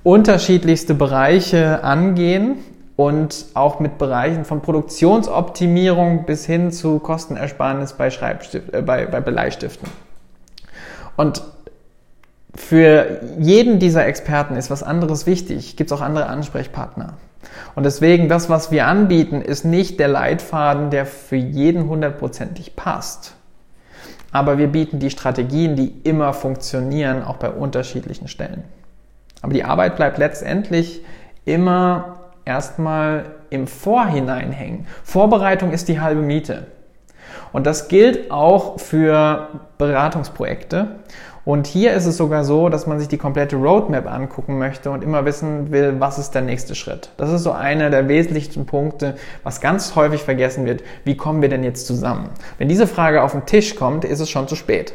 unterschiedlichste 0.03 0.95
Bereiche 0.95 1.85
angehen 1.85 2.57
und 2.97 3.47
auch 3.55 3.79
mit 3.79 3.99
Bereichen 3.99 4.45
von 4.45 4.63
Produktionsoptimierung 4.63 6.25
bis 6.25 6.47
hin 6.47 6.71
zu 6.73 6.99
Kostenersparnis 6.99 7.93
bei, 7.93 8.11
Schreibstift, 8.11 8.73
äh, 8.73 8.81
bei, 8.81 9.07
bei 9.07 9.21
Bleistiften. 9.21 9.89
Und 11.17 11.43
für 12.55 13.21
jeden 13.39 13.79
dieser 13.79 14.07
Experten 14.07 14.57
ist 14.57 14.71
was 14.71 14.83
anderes 14.83 15.27
wichtig, 15.27 15.77
gibt 15.77 15.91
es 15.91 15.97
auch 15.97 16.03
andere 16.03 16.27
Ansprechpartner. 16.27 17.15
Und 17.75 17.85
deswegen, 17.85 18.29
das, 18.29 18.51
was 18.51 18.71
wir 18.71 18.87
anbieten, 18.87 19.41
ist 19.41 19.65
nicht 19.65 19.99
der 19.99 20.09
Leitfaden, 20.09 20.91
der 20.91 21.07
für 21.07 21.37
jeden 21.37 21.89
hundertprozentig 21.89 22.77
passt. 22.77 23.35
Aber 24.31 24.59
wir 24.59 24.69
bieten 24.69 24.99
die 24.99 25.11
Strategien, 25.11 25.77
die 25.77 25.93
immer 26.05 26.33
funktionieren, 26.33 27.23
auch 27.23 27.37
bei 27.37 27.51
unterschiedlichen 27.51 28.29
Stellen. 28.29 28.65
Aber 29.43 29.53
die 29.53 29.65
Arbeit 29.65 29.97
bleibt 29.97 30.19
letztendlich 30.19 31.03
immer 31.45 32.21
erstmal 32.45 33.27
im 33.51 33.67
Vorhinein 33.67 34.53
hängen. 34.53 34.87
Vorbereitung 35.05 35.73
ist 35.73 35.89
die 35.89 36.01
halbe 36.01 36.23
Miete. 36.23 36.67
Und 37.53 37.67
das 37.67 37.89
gilt 37.89 38.31
auch 38.31 38.81
für 38.81 39.49
Beratungsprojekte. 39.79 40.97
Und 41.45 41.67
hier 41.67 41.93
ist 41.93 42.07
es 42.07 42.17
sogar 42.17 42.45
so, 42.45 42.69
dass 42.69 42.87
man 42.87 43.01
sich 43.01 43.09
die 43.09 43.19
komplette 43.19 43.57
Roadmap 43.57 44.07
angucken 44.09 44.59
möchte 44.59 44.93
und 44.93 45.03
immer 45.03 45.25
wissen 45.25 45.73
will, 45.73 45.97
was 45.99 46.19
ist 46.19 46.37
der 46.37 46.43
nächste 46.43 46.77
Schritt. 46.77 47.11
Das 47.17 47.33
ist 47.33 47.43
so 47.43 47.51
einer 47.51 47.91
der 47.91 48.07
wesentlichsten 48.07 48.65
Punkte, 48.65 49.17
was 49.43 49.61
ganz 49.61 49.97
häufig 49.97 50.23
vergessen 50.23 50.67
wird. 50.67 50.85
Wie 51.03 51.17
kommen 51.17 51.43
wir 51.43 51.49
denn 51.49 51.65
jetzt 51.65 51.89
zusammen? 51.89 52.29
Wenn 52.59 52.69
diese 52.69 52.87
Frage 52.87 53.25
auf 53.25 53.33
den 53.33 53.45
Tisch 53.45 53.75
kommt, 53.75 54.05
ist 54.05 54.21
es 54.21 54.31
schon 54.31 54.47
zu 54.47 54.55
spät. 54.55 54.95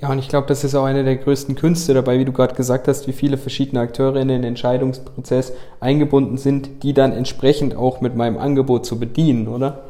Ja, 0.00 0.10
und 0.10 0.18
ich 0.18 0.28
glaube, 0.28 0.48
das 0.48 0.64
ist 0.64 0.74
auch 0.74 0.84
eine 0.84 1.04
der 1.04 1.16
größten 1.16 1.54
Künste 1.54 1.94
dabei, 1.94 2.18
wie 2.18 2.24
du 2.24 2.32
gerade 2.32 2.56
gesagt 2.56 2.88
hast, 2.88 3.06
wie 3.06 3.12
viele 3.12 3.38
verschiedene 3.38 3.80
Akteure 3.80 4.16
in 4.16 4.28
den 4.28 4.42
Entscheidungsprozess 4.42 5.52
eingebunden 5.78 6.38
sind, 6.38 6.82
die 6.82 6.92
dann 6.92 7.12
entsprechend 7.12 7.76
auch 7.76 8.00
mit 8.00 8.16
meinem 8.16 8.36
Angebot 8.36 8.84
zu 8.84 8.98
bedienen, 8.98 9.46
oder? 9.46 9.84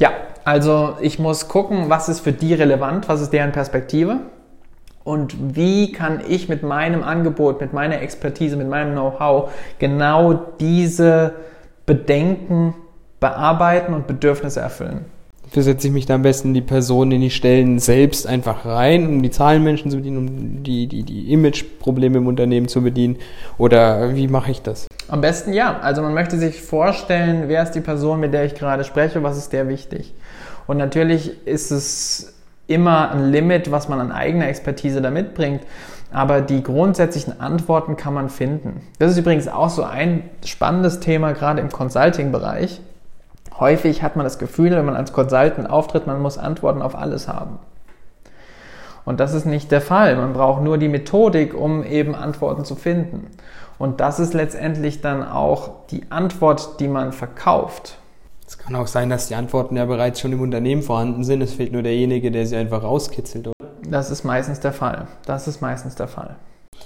Ja, 0.00 0.10
also 0.44 0.94
ich 1.00 1.20
muss 1.20 1.48
gucken, 1.48 1.84
was 1.88 2.08
ist 2.08 2.20
für 2.20 2.32
die 2.32 2.52
relevant, 2.52 3.08
was 3.08 3.20
ist 3.20 3.32
deren 3.32 3.52
Perspektive 3.52 4.18
und 5.02 5.56
wie 5.56 5.92
kann 5.92 6.20
ich 6.28 6.48
mit 6.48 6.62
meinem 6.62 7.02
Angebot, 7.02 7.60
mit 7.60 7.72
meiner 7.72 8.00
Expertise, 8.02 8.56
mit 8.56 8.68
meinem 8.68 8.92
Know-how 8.92 9.50
genau 9.78 10.34
diese 10.60 11.34
Bedenken 11.86 12.74
bearbeiten 13.18 13.94
und 13.94 14.06
Bedürfnisse 14.06 14.60
erfüllen. 14.60 15.04
Versetze 15.48 15.88
ich 15.88 15.92
mich 15.92 16.06
da 16.06 16.14
am 16.14 16.22
besten 16.22 16.54
die 16.54 16.60
Person 16.60 17.10
in 17.10 17.20
die 17.20 17.30
Stellen 17.30 17.80
selbst 17.80 18.26
einfach 18.26 18.64
rein, 18.64 19.08
um 19.08 19.22
die 19.22 19.30
Zahlenmenschen 19.30 19.90
zu 19.90 19.96
bedienen, 19.96 20.16
um 20.18 20.62
die, 20.62 20.86
die, 20.86 21.02
die 21.02 21.32
Image-Probleme 21.32 22.18
im 22.18 22.28
Unternehmen 22.28 22.68
zu 22.68 22.82
bedienen? 22.82 23.16
Oder 23.58 24.14
wie 24.14 24.28
mache 24.28 24.52
ich 24.52 24.62
das? 24.62 24.86
Am 25.08 25.20
besten 25.20 25.52
ja. 25.52 25.80
Also 25.80 26.02
man 26.02 26.14
möchte 26.14 26.38
sich 26.38 26.62
vorstellen, 26.62 27.44
wer 27.48 27.64
ist 27.64 27.72
die 27.72 27.80
Person, 27.80 28.20
mit 28.20 28.32
der 28.32 28.44
ich 28.44 28.54
gerade 28.54 28.84
spreche, 28.84 29.24
was 29.24 29.36
ist 29.36 29.52
der 29.52 29.68
wichtig. 29.68 30.14
Und 30.68 30.76
natürlich 30.76 31.44
ist 31.48 31.72
es 31.72 32.39
immer 32.70 33.10
ein 33.10 33.30
Limit, 33.30 33.70
was 33.70 33.88
man 33.88 34.00
an 34.00 34.12
eigener 34.12 34.48
Expertise 34.48 35.02
da 35.02 35.10
mitbringt. 35.10 35.62
Aber 36.12 36.40
die 36.40 36.62
grundsätzlichen 36.62 37.40
Antworten 37.40 37.96
kann 37.96 38.14
man 38.14 38.28
finden. 38.28 38.80
Das 38.98 39.12
ist 39.12 39.18
übrigens 39.18 39.48
auch 39.48 39.68
so 39.68 39.84
ein 39.84 40.24
spannendes 40.44 41.00
Thema, 41.00 41.32
gerade 41.32 41.60
im 41.60 41.70
Consulting-Bereich. 41.70 42.80
Häufig 43.58 44.02
hat 44.02 44.16
man 44.16 44.24
das 44.24 44.38
Gefühl, 44.38 44.70
wenn 44.70 44.84
man 44.84 44.96
als 44.96 45.12
Consultant 45.12 45.68
auftritt, 45.68 46.06
man 46.06 46.20
muss 46.20 46.38
Antworten 46.38 46.82
auf 46.82 46.96
alles 46.96 47.28
haben. 47.28 47.58
Und 49.04 49.20
das 49.20 49.34
ist 49.34 49.46
nicht 49.46 49.70
der 49.70 49.80
Fall. 49.80 50.16
Man 50.16 50.32
braucht 50.32 50.62
nur 50.62 50.78
die 50.78 50.88
Methodik, 50.88 51.54
um 51.54 51.84
eben 51.84 52.14
Antworten 52.14 52.64
zu 52.64 52.74
finden. 52.74 53.28
Und 53.78 54.00
das 54.00 54.20
ist 54.20 54.34
letztendlich 54.34 55.00
dann 55.00 55.26
auch 55.26 55.86
die 55.90 56.10
Antwort, 56.10 56.80
die 56.80 56.88
man 56.88 57.12
verkauft. 57.12 57.99
Es 58.50 58.58
kann 58.58 58.74
auch 58.74 58.88
sein, 58.88 59.10
dass 59.10 59.28
die 59.28 59.36
Antworten 59.36 59.76
ja 59.76 59.84
bereits 59.84 60.18
schon 60.18 60.32
im 60.32 60.40
Unternehmen 60.40 60.82
vorhanden 60.82 61.22
sind. 61.22 61.40
Es 61.40 61.52
fehlt 61.52 61.72
nur 61.72 61.84
derjenige, 61.84 62.32
der 62.32 62.46
sie 62.46 62.56
einfach 62.56 62.82
rauskitzelt, 62.82 63.46
oder? 63.46 63.68
Das 63.88 64.10
ist 64.10 64.24
meistens 64.24 64.58
der 64.58 64.72
Fall. 64.72 65.06
Das 65.24 65.46
ist 65.46 65.60
meistens 65.60 65.94
der 65.94 66.08
Fall. 66.08 66.34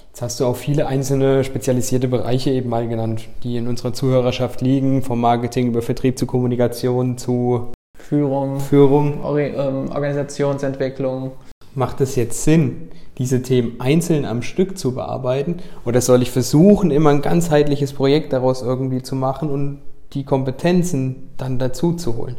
Jetzt 0.09 0.21
hast 0.21 0.41
du 0.41 0.45
auch 0.45 0.57
viele 0.57 0.87
einzelne 0.87 1.43
spezialisierte 1.43 2.07
Bereiche 2.07 2.51
eben 2.51 2.69
mal 2.69 2.87
genannt, 2.87 3.29
die 3.45 3.57
in 3.57 3.67
unserer 3.67 3.95
Zuhörerschaft 3.95 4.61
liegen, 4.61 5.01
vom 5.01 5.23
Marketing 5.23 5.69
über 5.69 5.81
Vertrieb 5.81 6.19
zu 6.19 6.27
Kommunikation 6.27 7.17
zu 7.17 7.73
Führung, 7.97 8.61
Führung. 8.61 9.25
ähm, 9.35 9.91
Organisationsentwicklung. 9.91 11.33
Macht 11.75 12.03
es 12.03 12.15
jetzt 12.15 12.45
Sinn, 12.45 12.91
diese 13.17 13.41
Themen 13.41 13.81
einzeln 13.81 14.27
am 14.27 14.43
Stück 14.43 14.77
zu 14.77 14.95
bearbeiten? 14.95 15.61
Oder 15.87 16.03
soll 16.03 16.21
ich 16.21 16.31
versuchen, 16.31 16.91
immer 16.91 17.09
ein 17.09 17.23
ganzheitliches 17.23 17.95
Projekt 17.95 18.35
daraus 18.35 18.61
irgendwie 18.61 19.01
zu 19.01 19.17
machen 19.17 19.49
und 19.49 19.81
die 20.15 20.25
Kompetenzen 20.25 21.31
dann 21.37 21.59
dazu 21.59 21.93
zu 21.93 22.17
holen? 22.17 22.37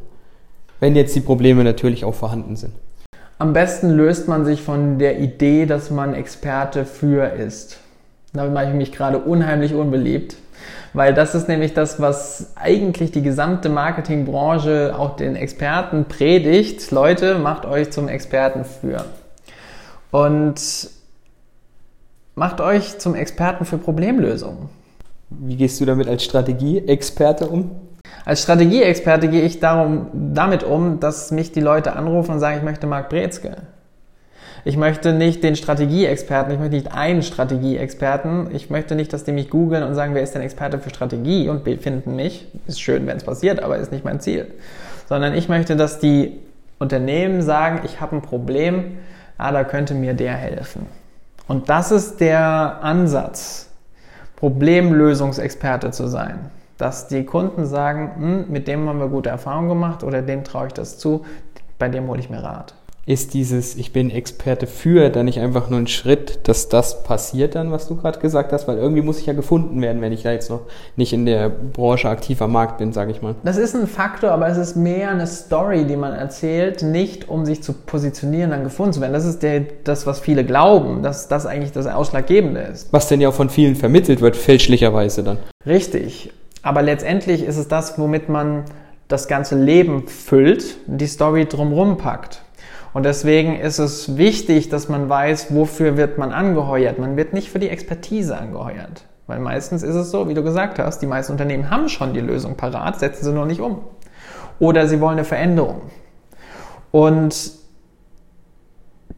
Wenn 0.79 0.96
jetzt 0.96 1.15
die 1.15 1.22
Probleme 1.22 1.63
natürlich 1.63 2.05
auch 2.05 2.15
vorhanden 2.15 2.55
sind. 2.55 2.74
Am 3.38 3.53
besten 3.53 3.89
löst 3.89 4.27
man 4.27 4.46
sich 4.46 4.62
von 4.62 4.98
der 4.98 5.20
Idee, 5.20 5.65
dass 5.65 5.91
man 5.91 6.13
Experte 6.13 6.86
für 6.86 7.34
ist. 7.34 7.79
Damit 8.32 8.53
mache 8.53 8.70
ich 8.70 8.74
mich 8.74 8.91
gerade 8.91 9.20
unheimlich 9.20 9.74
unbeliebt, 9.74 10.38
weil 10.94 11.13
das 11.13 11.36
ist 11.36 11.48
nämlich 11.48 11.74
das, 11.74 12.00
was 12.00 12.53
eigentlich 12.55 13.12
die 13.12 13.22
gesamte 13.22 13.70
Marketingbranche 13.70 14.96
auch 14.98 15.17
den 15.17 15.36
Experten 15.36 16.05
predigt. 16.05 16.91
Leute, 16.91 17.38
macht 17.38 17.65
euch 17.65 17.91
zum 17.91 18.08
Experten 18.08 18.63
für. 18.63 19.05
Und 20.12 20.89
macht 22.36 22.62
euch 22.62 23.00
zum 23.00 23.15
Experten 23.15 23.65
für 23.65 23.77
Problemlösungen. 23.77 24.70
Wie 25.29 25.55
gehst 25.55 25.79
du 25.82 25.86
damit 25.86 26.08
als 26.08 26.24
Strategieexperte 26.24 27.48
um? 27.48 27.72
Als 28.25 28.44
Strategieexperte 28.44 29.27
gehe 29.27 29.44
ich 29.44 29.60
darum, 29.60 30.08
damit 30.13 30.63
um, 30.63 31.00
dass 31.00 31.32
mich 31.32 31.51
die 31.51 31.62
Leute 31.62 31.96
anrufen 31.96 32.32
und 32.32 32.39
sagen, 32.39 32.58
ich 32.58 32.63
möchte 32.63 32.88
Marc 32.88 33.10
Brezke. 33.10 33.58
Ich 34.67 34.77
möchte 34.77 35.13
nicht 35.13 35.44
den 35.44 35.55
Strategieexperten, 35.55 36.51
ich 36.51 36.60
möchte 36.60 36.75
nicht 36.75 36.91
einen 36.91 37.22
Strategieexperten. 37.22 38.50
Ich 38.55 38.72
möchte 38.72 38.96
nicht, 38.96 39.13
dass 39.13 39.24
die 39.24 39.32
mich 39.32 39.51
googeln 39.51 39.84
und 39.84 39.94
sagen, 39.94 40.15
wer 40.15 40.24
ist 40.24 40.34
denn 40.34 40.41
Experte 40.41 40.79
für 40.79 40.89
Strategie 40.89 41.50
und 41.50 41.63
finden 41.63 42.15
mich. 42.15 42.48
Ist 42.65 42.82
schön, 42.82 43.05
wenn 43.05 43.15
es 43.15 43.24
passiert, 43.24 43.62
aber 43.62 43.77
ist 43.77 43.91
nicht 43.91 44.03
mein 44.03 44.20
Ziel. 44.20 44.48
Sondern 45.08 45.36
ich 45.36 45.50
möchte, 45.50 45.75
dass 45.75 46.00
die 46.00 46.39
Unternehmen 46.79 47.44
sagen, 47.44 47.82
ich 47.86 48.01
habe 48.01 48.15
ein 48.15 48.22
Problem, 48.24 48.98
ah, 49.38 49.51
da 49.51 49.63
könnte 49.63 49.94
mir 49.94 50.15
der 50.15 50.34
helfen. 50.34 50.88
Und 51.48 51.70
das 51.70 51.91
ist 51.91 52.20
der 52.20 52.79
Ansatz, 52.82 53.70
Problemlösungsexperte 54.36 55.92
zu 55.92 56.08
sein 56.08 56.51
dass 56.77 57.08
die 57.08 57.25
Kunden 57.25 57.65
sagen, 57.65 58.12
hm, 58.18 58.51
mit 58.51 58.68
dem 58.68 58.88
haben 58.88 59.00
wir 59.00 59.08
gute 59.08 59.30
Erfahrungen 59.30 59.70
gemacht 59.70 60.04
oder 60.04 60.22
dem 60.22 60.44
traue 60.44 60.68
ich 60.68 60.74
das 60.74 60.98
zu, 60.98 61.25
bei 61.80 61.89
dem 61.89 62.08
hole 62.08 62.20
ich 62.20 62.30
mir 62.30 62.44
Rat. 62.44 62.74
Ist 63.07 63.35
dieses 63.35 63.75
Ich 63.75 63.93
bin 63.93 64.09
Experte 64.09 64.65
für 64.65 65.12
dann 65.12 65.25
nicht 65.25 65.39
einfach 65.39 65.69
nur 65.69 65.79
ein 65.79 65.85
Schritt, 65.85 66.39
dass 66.47 66.69
das 66.69 67.03
passiert 67.03 67.53
dann, 67.53 67.71
was 67.71 67.88
du 67.88 67.95
gerade 67.95 68.19
gesagt 68.19 68.51
hast? 68.51 68.67
Weil 68.67 68.79
irgendwie 68.79 69.03
muss 69.03 69.19
ich 69.19 69.27
ja 69.27 69.33
gefunden 69.33 69.79
werden, 69.79 70.01
wenn 70.01 70.12
ich 70.12 70.24
da 70.24 70.31
jetzt 70.31 70.50
noch 70.50 70.62
nicht 70.95 71.13
in 71.13 71.27
der 71.27 71.50
Branche 71.50 72.09
aktiv 72.09 72.41
am 72.41 72.53
Markt 72.53 72.79
bin, 72.79 72.93
sage 72.93 73.12
ich 73.12 73.21
mal. 73.21 73.35
Das 73.43 73.57
ist 73.57 73.75
ein 73.75 73.85
Faktor, 73.85 74.31
aber 74.31 74.47
es 74.47 74.57
ist 74.57 74.75
mehr 74.75 75.12
eine 75.12 75.27
Story, 75.27 75.85
die 75.85 75.97
man 75.97 76.13
erzählt, 76.13 76.81
nicht 76.81 77.29
um 77.29 77.45
sich 77.45 77.62
zu 77.62 77.74
positionieren, 77.74 78.50
dann 78.50 78.63
gefunden 78.63 78.93
zu 78.93 79.01
werden. 79.01 79.13
Das 79.13 79.25
ist 79.25 79.43
der, 79.43 79.62
das, 79.83 80.07
was 80.07 80.19
viele 80.19 80.43
glauben, 80.43 81.03
dass 81.03 81.27
das 81.27 81.45
eigentlich 81.45 81.74
das 81.74 81.85
Ausschlaggebende 81.85 82.62
ist. 82.62 82.91
Was 82.91 83.07
denn 83.07 83.21
ja 83.21 83.29
auch 83.29 83.35
von 83.35 83.51
vielen 83.51 83.75
vermittelt 83.75 84.21
wird, 84.21 84.35
fälschlicherweise 84.35 85.21
dann. 85.21 85.38
Richtig. 85.67 86.33
Aber 86.63 86.81
letztendlich 86.81 87.43
ist 87.43 87.57
es 87.57 87.67
das, 87.67 88.00
womit 88.00 88.29
man 88.29 88.65
das 89.07 89.27
ganze 89.27 89.55
Leben 89.55 90.07
füllt, 90.07 90.77
die 90.88 91.05
Story 91.05 91.45
drumherum 91.45 91.97
packt. 91.97 92.41
Und 92.96 93.04
deswegen 93.04 93.60
ist 93.60 93.78
es 93.78 94.16
wichtig, 94.16 94.70
dass 94.70 94.88
man 94.88 95.10
weiß, 95.10 95.54
wofür 95.54 95.98
wird 95.98 96.18
man 96.18 96.32
angeheuert. 96.32 96.98
Man 96.98 97.18
wird 97.18 97.34
nicht 97.34 97.50
für 97.50 97.60
die 97.60 97.68
Expertise 97.68 98.38
angeheuert. 98.38 99.04
Weil 99.28 99.40
meistens 99.40 99.84
ist 99.84 99.96
es 99.96 100.12
so, 100.12 100.30
wie 100.30 100.34
du 100.34 100.44
gesagt 100.44 100.80
hast, 100.80 101.02
die 101.02 101.06
meisten 101.06 101.34
Unternehmen 101.34 101.70
haben 101.70 101.90
schon 101.90 102.14
die 102.14 102.22
Lösung 102.22 102.56
parat, 102.56 102.98
setzen 102.98 103.25
sie 103.25 103.34
nur 103.34 103.46
nicht 103.48 103.60
um. 103.60 103.80
Oder 104.60 104.88
sie 104.88 105.02
wollen 105.02 105.18
eine 105.18 105.25
Veränderung. 105.25 105.82
Und 106.92 107.52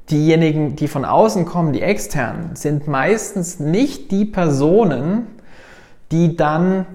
diejenigen, 0.09 0.75
die 0.75 0.87
von 0.87 1.05
außen 1.05 1.45
kommen, 1.45 1.71
die 1.71 1.83
externen, 1.83 2.55
sind 2.55 2.87
meistens 2.87 3.59
nicht 3.59 4.09
die 4.09 4.25
Personen, 4.25 5.27
die 6.11 6.35
dann 6.35 6.87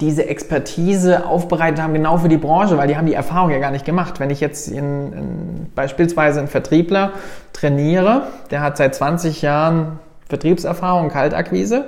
diese 0.00 0.26
Expertise 0.26 1.26
aufbereitet 1.26 1.80
haben, 1.80 1.94
genau 1.94 2.16
für 2.18 2.28
die 2.28 2.36
Branche, 2.36 2.76
weil 2.76 2.88
die 2.88 2.96
haben 2.96 3.06
die 3.06 3.14
Erfahrung 3.14 3.50
ja 3.50 3.58
gar 3.58 3.70
nicht 3.70 3.84
gemacht. 3.84 4.18
Wenn 4.18 4.30
ich 4.30 4.40
jetzt 4.40 4.68
in, 4.68 5.12
in, 5.12 5.72
beispielsweise 5.74 6.40
einen 6.40 6.48
Vertriebler 6.48 7.12
trainiere, 7.52 8.22
der 8.50 8.60
hat 8.60 8.76
seit 8.76 8.94
20 8.94 9.42
Jahren 9.42 9.98
Vertriebserfahrung, 10.28 11.10
Kaltakquise, 11.10 11.84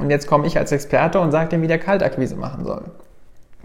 und 0.00 0.10
jetzt 0.10 0.26
komme 0.26 0.46
ich 0.46 0.58
als 0.58 0.72
Experte 0.72 1.20
und 1.20 1.30
sage 1.30 1.50
dem, 1.50 1.62
wie 1.62 1.68
der 1.68 1.78
Kaltakquise 1.78 2.36
machen 2.36 2.64
soll. 2.64 2.82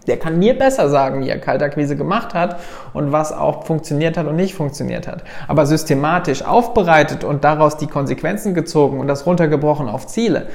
Der 0.07 0.17
kann 0.17 0.39
mir 0.39 0.57
besser 0.57 0.89
sagen, 0.89 1.21
wie 1.21 1.29
er 1.29 1.39
Kaltakquise 1.39 1.95
gemacht 1.95 2.33
hat 2.33 2.59
und 2.93 3.11
was 3.11 3.31
auch 3.31 3.65
funktioniert 3.65 4.17
hat 4.17 4.27
und 4.27 4.35
nicht 4.35 4.55
funktioniert 4.55 5.07
hat. 5.07 5.23
Aber 5.47 5.65
systematisch 5.65 6.43
aufbereitet 6.43 7.23
und 7.23 7.43
daraus 7.43 7.77
die 7.77 7.87
Konsequenzen 7.87 8.53
gezogen 8.53 8.99
und 8.99 9.07
das 9.07 9.25
runtergebrochen 9.25 9.89
auf 9.89 10.07
Ziele, 10.07 10.47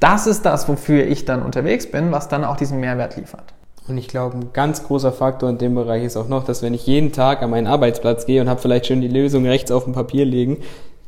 das 0.00 0.26
ist 0.26 0.44
das, 0.44 0.68
wofür 0.68 1.06
ich 1.06 1.24
dann 1.24 1.42
unterwegs 1.42 1.90
bin, 1.90 2.12
was 2.12 2.28
dann 2.28 2.44
auch 2.44 2.56
diesen 2.56 2.80
Mehrwert 2.80 3.16
liefert. 3.16 3.54
Und 3.86 3.98
ich 3.98 4.08
glaube, 4.08 4.38
ein 4.38 4.52
ganz 4.52 4.84
großer 4.84 5.12
Faktor 5.12 5.50
in 5.50 5.58
dem 5.58 5.74
Bereich 5.74 6.04
ist 6.04 6.16
auch 6.16 6.28
noch, 6.28 6.44
dass 6.44 6.62
wenn 6.62 6.72
ich 6.72 6.86
jeden 6.86 7.12
Tag 7.12 7.42
an 7.42 7.50
meinen 7.50 7.66
Arbeitsplatz 7.66 8.24
gehe 8.24 8.40
und 8.40 8.48
habe 8.48 8.60
vielleicht 8.60 8.86
schon 8.86 9.02
die 9.02 9.08
Lösung 9.08 9.46
rechts 9.46 9.70
auf 9.70 9.84
dem 9.84 9.92
Papier 9.92 10.24
liegen, 10.24 10.58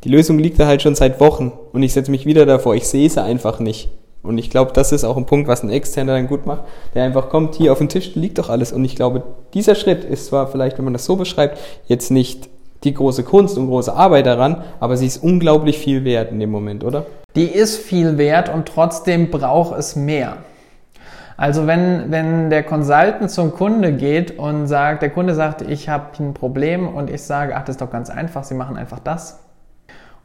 die 0.04 0.10
Lösung 0.10 0.38
liegt 0.38 0.60
da 0.60 0.66
halt 0.66 0.82
schon 0.82 0.94
seit 0.94 1.18
Wochen 1.20 1.52
und 1.72 1.82
ich 1.82 1.94
setze 1.94 2.10
mich 2.10 2.26
wieder 2.26 2.44
davor, 2.44 2.74
ich 2.74 2.86
sehe 2.86 3.08
sie 3.08 3.22
einfach 3.22 3.60
nicht. 3.60 3.88
Und 4.22 4.38
ich 4.38 4.50
glaube, 4.50 4.72
das 4.72 4.92
ist 4.92 5.04
auch 5.04 5.16
ein 5.16 5.24
Punkt, 5.24 5.48
was 5.48 5.62
ein 5.62 5.70
Externer 5.70 6.14
dann 6.14 6.26
gut 6.26 6.46
macht, 6.46 6.62
der 6.94 7.04
einfach 7.04 7.28
kommt, 7.28 7.54
hier 7.54 7.72
auf 7.72 7.78
dem 7.78 7.88
Tisch 7.88 8.14
liegt 8.14 8.38
doch 8.38 8.50
alles. 8.50 8.72
Und 8.72 8.84
ich 8.84 8.96
glaube, 8.96 9.22
dieser 9.54 9.74
Schritt 9.74 10.04
ist 10.04 10.26
zwar 10.26 10.48
vielleicht, 10.48 10.78
wenn 10.78 10.84
man 10.84 10.92
das 10.92 11.04
so 11.04 11.16
beschreibt, 11.16 11.58
jetzt 11.86 12.10
nicht 12.10 12.48
die 12.86 12.94
große 12.94 13.24
Kunst 13.24 13.58
und 13.58 13.66
große 13.66 13.92
Arbeit 13.92 14.26
daran, 14.26 14.62
aber 14.80 14.96
sie 14.96 15.06
ist 15.06 15.22
unglaublich 15.22 15.78
viel 15.78 16.04
wert 16.04 16.32
in 16.32 16.40
dem 16.40 16.50
Moment, 16.50 16.84
oder? 16.84 17.04
Die 17.34 17.44
ist 17.46 17.76
viel 17.76 18.16
wert 18.16 18.48
und 18.48 18.66
trotzdem 18.66 19.30
braucht 19.30 19.78
es 19.78 19.94
mehr. 19.96 20.38
Also 21.36 21.66
wenn, 21.66 22.10
wenn 22.10 22.48
der 22.48 22.62
Consultant 22.62 23.30
zum 23.30 23.52
Kunde 23.52 23.92
geht 23.92 24.38
und 24.38 24.66
sagt, 24.68 25.02
der 25.02 25.10
Kunde 25.10 25.34
sagt, 25.34 25.60
ich 25.60 25.90
habe 25.90 26.06
ein 26.18 26.32
Problem 26.32 26.88
und 26.88 27.10
ich 27.10 27.22
sage, 27.22 27.54
ach, 27.54 27.64
das 27.64 27.74
ist 27.74 27.82
doch 27.82 27.90
ganz 27.90 28.08
einfach, 28.08 28.44
Sie 28.44 28.54
machen 28.54 28.78
einfach 28.78 29.00
das. 29.00 29.40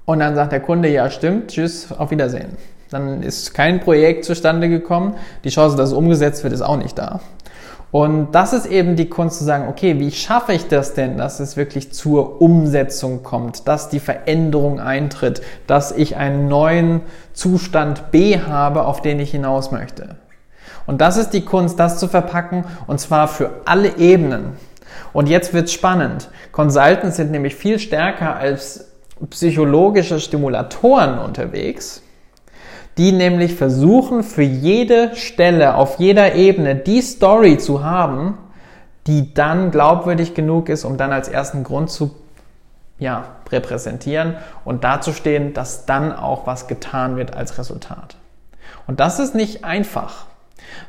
Und 0.06 0.20
dann 0.20 0.36
sagt 0.36 0.54
der 0.54 0.62
Kunde, 0.62 0.88
ja 0.88 1.10
stimmt, 1.10 1.50
tschüss, 1.50 1.92
auf 1.92 2.12
Wiedersehen. 2.12 2.58
Dann 2.90 3.24
ist 3.24 3.54
kein 3.54 3.82
Projekt 3.82 4.24
zustande 4.26 4.70
gekommen. 4.70 5.16
Die 5.44 5.50
Chance, 5.50 5.76
dass 5.76 5.90
es 5.90 5.94
umgesetzt 5.94 6.44
wird, 6.44 6.54
ist 6.54 6.62
auch 6.62 6.78
nicht 6.78 6.98
da. 6.98 7.20
Und 7.92 8.32
das 8.32 8.54
ist 8.54 8.68
eben 8.68 8.96
die 8.96 9.10
Kunst 9.10 9.40
zu 9.40 9.44
sagen, 9.44 9.68
okay, 9.68 10.00
wie 10.00 10.12
schaffe 10.12 10.54
ich 10.54 10.68
das 10.68 10.94
denn, 10.94 11.18
dass 11.18 11.42
es 11.42 11.58
wirklich 11.58 11.92
zur 11.92 12.42
Umsetzung 12.42 13.22
kommt, 13.22 13.68
dass 13.68 13.90
die 13.90 14.00
Veränderung 14.00 14.80
eintritt, 14.80 15.42
dass 15.68 15.92
ich 15.92 16.16
einen 16.16 16.48
neuen 16.48 17.02
Zustand 17.34 18.12
B 18.12 18.40
habe, 18.40 18.86
auf 18.86 19.02
den 19.02 19.20
ich 19.20 19.32
hinaus 19.32 19.72
möchte. 19.72 20.16
Und 20.88 21.02
das 21.02 21.18
ist 21.18 21.32
die 21.32 21.44
Kunst, 21.44 21.80
das 21.80 22.00
zu 22.00 22.08
verpacken 22.08 22.64
und 22.88 23.00
zwar 23.00 23.28
für 23.28 23.62
alle 23.66 23.98
Ebenen. 23.98 24.54
Und 25.12 25.28
jetzt 25.28 25.54
wird's 25.54 25.74
spannend. 25.74 26.30
Consultants 26.54 27.18
sind 27.18 27.32
nämlich 27.32 27.56
viel 27.56 27.78
stärker 27.78 28.38
als 28.38 28.86
psychologische 29.30 30.20
Stimulatoren 30.20 31.20
unterwegs 31.20 32.02
die 33.02 33.12
nämlich 33.12 33.56
versuchen, 33.56 34.22
für 34.22 34.44
jede 34.44 35.16
Stelle, 35.16 35.74
auf 35.74 35.98
jeder 35.98 36.36
Ebene 36.36 36.76
die 36.76 37.02
Story 37.02 37.58
zu 37.58 37.84
haben, 37.84 38.38
die 39.08 39.34
dann 39.34 39.72
glaubwürdig 39.72 40.36
genug 40.36 40.70
ist, 40.70 40.86
um 40.86 40.98
dann 40.98 41.12
als 41.12 41.28
ersten 41.28 41.64
Grund 41.64 41.90
zu 41.90 42.14
ja, 43.00 43.24
repräsentieren 43.52 44.36
und 44.66 44.84
dazustehen, 44.84 45.56
dass 45.56 45.88
dann 45.88 46.14
auch 46.14 46.46
was 46.46 46.68
getan 46.68 47.16
wird 47.16 47.36
als 47.36 47.58
Resultat. 47.58 48.18
Und 48.86 49.00
das 49.00 49.18
ist 49.18 49.34
nicht 49.34 49.66
einfach, 49.66 50.28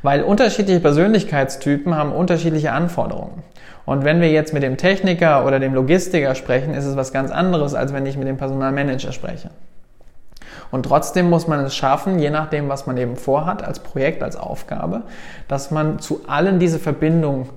weil 0.02 0.22
unterschiedliche 0.22 0.80
Persönlichkeitstypen 0.80 1.96
haben 1.96 2.12
unterschiedliche 2.12 2.72
Anforderungen. 2.72 3.42
Und 3.86 4.04
wenn 4.04 4.20
wir 4.20 4.30
jetzt 4.30 4.52
mit 4.52 4.62
dem 4.62 4.76
Techniker 4.76 5.46
oder 5.46 5.60
dem 5.60 5.72
Logistiker 5.72 6.34
sprechen, 6.34 6.74
ist 6.74 6.84
es 6.84 6.94
was 6.94 7.10
ganz 7.10 7.30
anderes, 7.30 7.72
als 7.72 7.94
wenn 7.94 8.04
ich 8.04 8.18
mit 8.18 8.28
dem 8.28 8.36
Personalmanager 8.36 9.12
spreche. 9.12 9.48
Und 10.72 10.84
trotzdem 10.84 11.28
muss 11.30 11.46
man 11.46 11.60
es 11.60 11.76
schaffen, 11.76 12.18
je 12.18 12.30
nachdem, 12.30 12.68
was 12.68 12.86
man 12.86 12.96
eben 12.96 13.14
vorhat, 13.16 13.62
als 13.62 13.78
Projekt, 13.78 14.22
als 14.22 14.36
Aufgabe, 14.36 15.02
dass 15.46 15.70
man 15.70 16.00
zu 16.00 16.22
allen 16.26 16.58
diese 16.58 16.78
Verbindung 16.78 17.50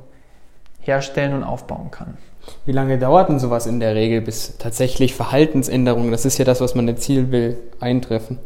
herstellen 0.82 1.34
und 1.34 1.44
aufbauen 1.44 1.90
kann. 1.92 2.18
Wie 2.66 2.74
lange 2.74 3.00
dauert 3.00 3.30
denn 3.30 3.40
sowas 3.40 3.68
in 3.68 3.80
der 3.80 3.96
Regel, 3.96 4.22
bis 4.22 4.58
tatsächlich 4.58 5.16
Verhaltensänderungen, 5.16 6.12
das 6.12 6.26
ist 6.26 6.38
ja 6.38 6.46
das, 6.46 6.60
was 6.62 6.76
man 6.76 6.88
erzielen 6.88 7.32
will, 7.32 7.58
eintreffen? 7.80 8.38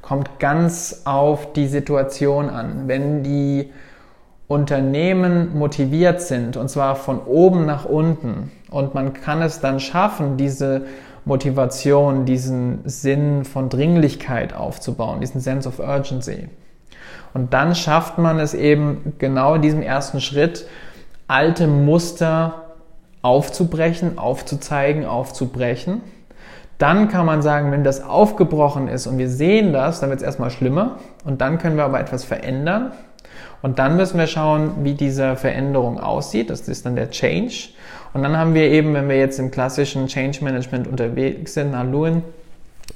Kommt 0.00 0.38
ganz 0.38 1.02
auf 1.04 1.52
die 1.52 1.66
Situation 1.66 2.48
an. 2.48 2.86
Wenn 2.86 3.24
die 3.24 3.72
Unternehmen 4.46 5.58
motiviert 5.58 6.22
sind, 6.22 6.56
und 6.56 6.68
zwar 6.70 6.94
von 6.94 7.20
oben 7.20 7.66
nach 7.66 7.84
unten, 7.84 8.52
und 8.70 8.94
man 8.94 9.12
kann 9.12 9.42
es 9.42 9.60
dann 9.60 9.80
schaffen, 9.80 10.36
diese 10.36 10.82
Motivation, 11.30 12.24
diesen 12.24 12.80
Sinn 12.84 13.44
von 13.44 13.68
Dringlichkeit 13.68 14.52
aufzubauen, 14.52 15.20
diesen 15.20 15.40
Sense 15.40 15.68
of 15.68 15.78
Urgency. 15.78 16.48
Und 17.32 17.54
dann 17.54 17.76
schafft 17.76 18.18
man 18.18 18.40
es 18.40 18.52
eben 18.52 19.14
genau 19.18 19.54
in 19.54 19.62
diesem 19.62 19.80
ersten 19.80 20.20
Schritt, 20.20 20.66
alte 21.28 21.68
Muster 21.68 22.72
aufzubrechen, 23.22 24.18
aufzuzeigen, 24.18 25.04
aufzubrechen. 25.04 26.00
Dann 26.78 27.08
kann 27.08 27.26
man 27.26 27.42
sagen, 27.42 27.70
wenn 27.70 27.84
das 27.84 28.02
aufgebrochen 28.02 28.88
ist 28.88 29.06
und 29.06 29.16
wir 29.18 29.28
sehen 29.28 29.72
das, 29.72 30.00
dann 30.00 30.10
wird 30.10 30.20
es 30.20 30.26
erstmal 30.26 30.50
schlimmer 30.50 30.98
und 31.24 31.40
dann 31.40 31.58
können 31.58 31.76
wir 31.76 31.84
aber 31.84 32.00
etwas 32.00 32.24
verändern. 32.24 32.90
Und 33.62 33.78
dann 33.78 33.96
müssen 33.96 34.18
wir 34.18 34.26
schauen, 34.26 34.72
wie 34.82 34.94
diese 34.94 35.36
Veränderung 35.36 36.00
aussieht. 36.00 36.50
Das 36.50 36.66
ist 36.66 36.86
dann 36.86 36.96
der 36.96 37.10
Change. 37.10 37.68
Und 38.12 38.22
dann 38.22 38.36
haben 38.36 38.54
wir 38.54 38.64
eben, 38.64 38.94
wenn 38.94 39.08
wir 39.08 39.18
jetzt 39.18 39.38
im 39.38 39.50
klassischen 39.50 40.06
Change 40.06 40.42
Management 40.42 40.88
unterwegs 40.88 41.54
sind, 41.54 41.72
Lewin, 41.72 42.22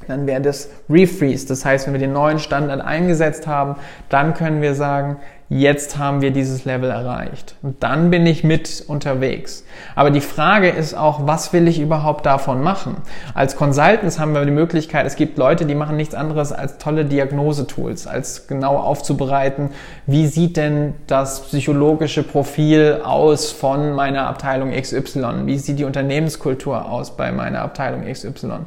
dann 0.08 0.26
wäre 0.26 0.40
das 0.40 0.70
Refreeze. 0.90 1.46
Das 1.46 1.64
heißt, 1.64 1.86
wenn 1.86 1.94
wir 1.94 2.00
den 2.00 2.12
neuen 2.12 2.38
Standard 2.38 2.80
eingesetzt 2.80 3.46
haben, 3.46 3.76
dann 4.08 4.34
können 4.34 4.60
wir 4.60 4.74
sagen, 4.74 5.16
jetzt 5.48 5.98
haben 5.98 6.22
wir 6.22 6.30
dieses 6.30 6.64
Level 6.64 6.90
erreicht. 6.90 7.56
Und 7.62 7.82
dann 7.82 8.10
bin 8.10 8.26
ich 8.26 8.44
mit 8.44 8.84
unterwegs. 8.86 9.64
Aber 9.94 10.10
die 10.10 10.20
Frage 10.20 10.68
ist 10.68 10.94
auch, 10.94 11.26
was 11.26 11.52
will 11.52 11.68
ich 11.68 11.80
überhaupt 11.80 12.24
davon 12.24 12.62
machen? 12.62 12.96
Als 13.34 13.56
Consultants 13.56 14.18
haben 14.18 14.34
wir 14.34 14.44
die 14.44 14.50
Möglichkeit, 14.50 15.06
es 15.06 15.16
gibt 15.16 15.36
Leute, 15.36 15.66
die 15.66 15.74
machen 15.74 15.96
nichts 15.96 16.14
anderes 16.14 16.52
als 16.52 16.78
tolle 16.78 17.04
Diagnosetools, 17.04 18.06
als 18.06 18.46
genau 18.46 18.76
aufzubereiten, 18.78 19.70
wie 20.06 20.26
sieht 20.26 20.56
denn 20.56 20.94
das 21.06 21.40
psychologische 21.42 22.22
Profil 22.22 23.00
aus 23.04 23.52
von 23.52 23.92
meiner 23.92 24.26
Abteilung 24.26 24.70
XY? 24.72 25.46
Wie 25.46 25.58
sieht 25.58 25.78
die 25.78 25.84
Unternehmenskultur 25.84 26.90
aus 26.90 27.16
bei 27.16 27.32
meiner 27.32 27.60
Abteilung 27.60 28.04
XY? 28.10 28.60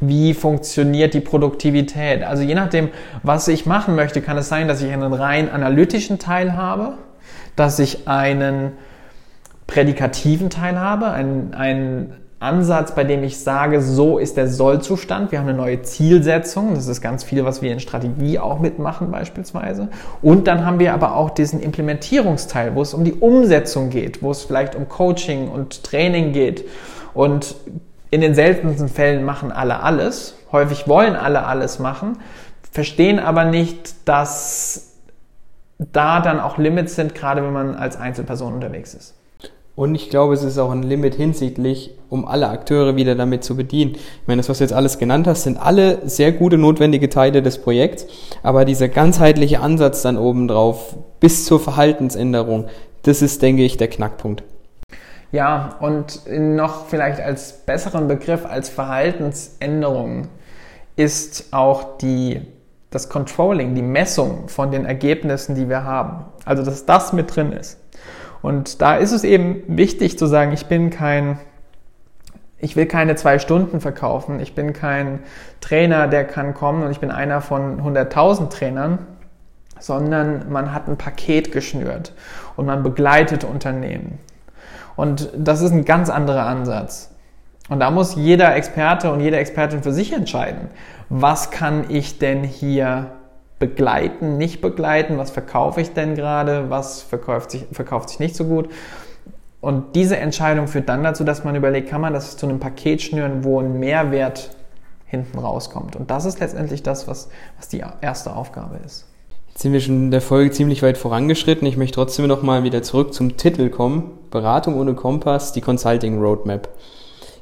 Wie 0.00 0.34
funktioniert 0.34 1.14
die 1.14 1.20
Produktivität? 1.20 2.22
Also 2.22 2.42
je 2.42 2.54
nachdem, 2.54 2.88
was 3.22 3.48
ich 3.48 3.66
machen 3.66 3.96
möchte, 3.96 4.22
kann 4.22 4.38
es 4.38 4.48
sein, 4.48 4.68
dass 4.68 4.80
ich 4.82 4.92
einen 4.92 5.12
rein 5.12 5.50
analytischen 5.50 6.19
Teil 6.20 6.56
habe, 6.56 6.94
dass 7.56 7.80
ich 7.80 8.06
einen 8.06 8.72
prädikativen 9.66 10.50
Teil 10.50 10.78
habe, 10.78 11.10
einen, 11.10 12.14
Ansatz, 12.40 12.94
bei 12.94 13.04
dem 13.04 13.22
ich 13.22 13.38
sage, 13.38 13.82
so 13.82 14.16
ist 14.16 14.38
der 14.38 14.48
Sollzustand. 14.48 15.30
Wir 15.30 15.40
haben 15.40 15.48
eine 15.48 15.58
neue 15.58 15.82
Zielsetzung. 15.82 16.74
Das 16.74 16.86
ist 16.86 17.02
ganz 17.02 17.22
viel, 17.22 17.44
was 17.44 17.60
wir 17.60 17.70
in 17.70 17.80
Strategie 17.80 18.38
auch 18.38 18.60
mitmachen 18.60 19.10
beispielsweise. 19.10 19.88
Und 20.22 20.46
dann 20.46 20.64
haben 20.64 20.78
wir 20.78 20.94
aber 20.94 21.16
auch 21.16 21.28
diesen 21.28 21.60
Implementierungsteil, 21.60 22.74
wo 22.74 22.80
es 22.80 22.94
um 22.94 23.04
die 23.04 23.12
Umsetzung 23.12 23.90
geht, 23.90 24.22
wo 24.22 24.30
es 24.30 24.42
vielleicht 24.42 24.74
um 24.74 24.88
Coaching 24.88 25.48
und 25.48 25.84
Training 25.84 26.32
geht. 26.32 26.64
Und 27.12 27.56
in 28.10 28.22
den 28.22 28.34
seltensten 28.34 28.88
Fällen 28.88 29.22
machen 29.22 29.52
alle 29.52 29.80
alles. 29.80 30.34
Häufig 30.50 30.88
wollen 30.88 31.16
alle 31.16 31.44
alles 31.44 31.78
machen, 31.78 32.20
verstehen 32.72 33.18
aber 33.18 33.44
nicht, 33.44 34.08
dass 34.08 34.89
da 35.92 36.20
dann 36.20 36.40
auch 36.40 36.58
Limits 36.58 36.94
sind, 36.94 37.14
gerade 37.14 37.42
wenn 37.42 37.52
man 37.52 37.74
als 37.74 37.96
Einzelperson 37.96 38.52
unterwegs 38.54 38.94
ist. 38.94 39.14
Und 39.76 39.94
ich 39.94 40.10
glaube, 40.10 40.34
es 40.34 40.42
ist 40.42 40.58
auch 40.58 40.72
ein 40.72 40.82
Limit 40.82 41.14
hinsichtlich, 41.14 41.96
um 42.10 42.26
alle 42.26 42.48
Akteure 42.48 42.96
wieder 42.96 43.14
damit 43.14 43.44
zu 43.44 43.56
bedienen. 43.56 43.92
Ich 43.92 44.26
meine, 44.26 44.40
das, 44.40 44.50
was 44.50 44.58
du 44.58 44.64
jetzt 44.64 44.74
alles 44.74 44.98
genannt 44.98 45.26
hast, 45.26 45.44
sind 45.44 45.56
alle 45.56 46.06
sehr 46.06 46.32
gute, 46.32 46.58
notwendige 46.58 47.08
Teile 47.08 47.40
des 47.40 47.62
Projekts. 47.62 48.06
Aber 48.42 48.66
dieser 48.66 48.88
ganzheitliche 48.88 49.60
Ansatz 49.60 50.02
dann 50.02 50.18
obendrauf 50.18 50.96
bis 51.18 51.46
zur 51.46 51.60
Verhaltensänderung, 51.60 52.66
das 53.04 53.22
ist, 53.22 53.40
denke 53.40 53.64
ich, 53.64 53.78
der 53.78 53.88
Knackpunkt. 53.88 54.42
Ja, 55.32 55.76
und 55.80 56.20
noch 56.28 56.86
vielleicht 56.86 57.20
als 57.20 57.64
besseren 57.64 58.06
Begriff 58.06 58.44
als 58.44 58.68
Verhaltensänderung 58.68 60.28
ist 60.96 61.52
auch 61.52 61.96
die 61.98 62.42
das 62.90 63.08
Controlling, 63.08 63.74
die 63.74 63.82
Messung 63.82 64.48
von 64.48 64.70
den 64.70 64.84
Ergebnissen, 64.84 65.54
die 65.54 65.68
wir 65.68 65.84
haben. 65.84 66.24
Also, 66.44 66.64
dass 66.64 66.86
das 66.86 67.12
mit 67.12 67.34
drin 67.34 67.52
ist. 67.52 67.78
Und 68.42 68.80
da 68.80 68.96
ist 68.96 69.12
es 69.12 69.24
eben 69.24 69.62
wichtig 69.66 70.18
zu 70.18 70.26
sagen, 70.26 70.52
ich 70.52 70.66
bin 70.66 70.90
kein, 70.90 71.38
ich 72.58 72.74
will 72.74 72.86
keine 72.86 73.16
zwei 73.16 73.38
Stunden 73.38 73.80
verkaufen, 73.80 74.40
ich 74.40 74.54
bin 74.54 74.72
kein 74.72 75.20
Trainer, 75.60 76.08
der 76.08 76.24
kann 76.24 76.54
kommen 76.54 76.82
und 76.82 76.90
ich 76.90 77.00
bin 77.00 77.10
einer 77.10 77.40
von 77.40 77.80
100.000 77.80 78.48
Trainern, 78.48 78.98
sondern 79.78 80.50
man 80.50 80.72
hat 80.74 80.88
ein 80.88 80.96
Paket 80.96 81.52
geschnürt 81.52 82.12
und 82.56 82.66
man 82.66 82.82
begleitet 82.82 83.44
Unternehmen. 83.44 84.18
Und 84.96 85.30
das 85.36 85.62
ist 85.62 85.72
ein 85.72 85.84
ganz 85.84 86.10
anderer 86.10 86.46
Ansatz. 86.46 87.09
Und 87.70 87.78
da 87.80 87.90
muss 87.90 88.16
jeder 88.16 88.54
Experte 88.56 89.12
und 89.12 89.20
jede 89.20 89.38
Expertin 89.38 89.82
für 89.82 89.92
sich 89.92 90.12
entscheiden, 90.12 90.68
was 91.08 91.50
kann 91.50 91.84
ich 91.88 92.18
denn 92.18 92.42
hier 92.42 93.12
begleiten, 93.60 94.38
nicht 94.38 94.60
begleiten, 94.60 95.18
was 95.18 95.30
verkaufe 95.30 95.80
ich 95.80 95.92
denn 95.94 96.16
gerade, 96.16 96.68
was 96.68 97.00
verkauft 97.02 97.52
sich, 97.52 97.66
verkauft 97.70 98.08
sich 98.08 98.18
nicht 98.18 98.34
so 98.34 98.44
gut. 98.44 98.68
Und 99.60 99.94
diese 99.94 100.16
Entscheidung 100.16 100.66
führt 100.66 100.88
dann 100.88 101.04
dazu, 101.04 101.22
dass 101.22 101.44
man 101.44 101.54
überlegt, 101.54 101.88
kann 101.88 102.00
man 102.00 102.12
das 102.12 102.36
zu 102.36 102.46
einem 102.46 102.58
Paket 102.58 103.02
schnüren, 103.02 103.44
wo 103.44 103.60
ein 103.60 103.78
Mehrwert 103.78 104.50
hinten 105.06 105.38
rauskommt. 105.38 105.94
Und 105.94 106.10
das 106.10 106.24
ist 106.24 106.40
letztendlich 106.40 106.82
das, 106.82 107.06
was, 107.06 107.28
was 107.56 107.68
die 107.68 107.84
erste 108.00 108.34
Aufgabe 108.34 108.80
ist. 108.84 109.06
Jetzt 109.50 109.62
sind 109.62 109.72
wir 109.72 109.80
schon 109.80 110.04
in 110.06 110.10
der 110.10 110.22
Folge 110.22 110.50
ziemlich 110.50 110.82
weit 110.82 110.98
vorangeschritten. 110.98 111.68
Ich 111.68 111.76
möchte 111.76 111.96
trotzdem 111.96 112.26
noch 112.26 112.42
mal 112.42 112.64
wieder 112.64 112.82
zurück 112.82 113.14
zum 113.14 113.36
Titel 113.36 113.68
kommen. 113.68 114.10
Beratung 114.30 114.76
ohne 114.76 114.94
Kompass, 114.94 115.52
die 115.52 115.60
Consulting 115.60 116.20
Roadmap. 116.20 116.68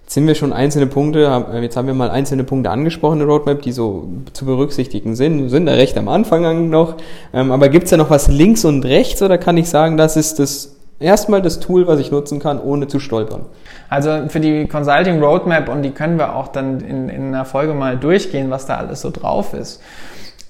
Jetzt 0.08 0.14
sind 0.14 0.26
wir 0.26 0.34
schon 0.34 0.54
einzelne 0.54 0.86
Punkte, 0.86 1.44
äh, 1.52 1.60
jetzt 1.60 1.76
haben 1.76 1.86
wir 1.86 1.92
mal 1.92 2.08
einzelne 2.08 2.42
Punkte 2.42 2.70
angesprochen, 2.70 3.18
der 3.18 3.28
Roadmap, 3.28 3.60
die 3.60 3.72
so 3.72 4.08
zu 4.32 4.46
berücksichtigen 4.46 5.14
sind. 5.14 5.42
Wir 5.42 5.50
sind 5.50 5.66
da 5.66 5.72
recht 5.72 5.98
am 5.98 6.08
Anfang 6.08 6.70
noch. 6.70 6.94
Ähm, 7.34 7.52
aber 7.52 7.68
gibt 7.68 7.84
es 7.84 7.90
da 7.90 7.98
noch 7.98 8.08
was 8.08 8.26
links 8.26 8.64
und 8.64 8.86
rechts 8.86 9.20
oder 9.20 9.36
kann 9.36 9.58
ich 9.58 9.68
sagen, 9.68 9.98
das 9.98 10.16
ist 10.16 10.38
das 10.38 10.76
erstmal 10.98 11.42
das 11.42 11.60
Tool, 11.60 11.86
was 11.86 12.00
ich 12.00 12.10
nutzen 12.10 12.40
kann, 12.40 12.58
ohne 12.58 12.86
zu 12.86 13.00
stolpern? 13.00 13.42
Also 13.90 14.28
für 14.28 14.40
die 14.40 14.66
Consulting 14.66 15.22
Roadmap 15.22 15.68
und 15.68 15.82
die 15.82 15.90
können 15.90 16.16
wir 16.16 16.36
auch 16.36 16.48
dann 16.48 16.80
in, 16.80 17.10
in 17.10 17.26
einer 17.26 17.44
Folge 17.44 17.74
mal 17.74 17.98
durchgehen, 17.98 18.48
was 18.48 18.64
da 18.64 18.78
alles 18.78 19.02
so 19.02 19.10
drauf 19.10 19.52
ist. 19.52 19.82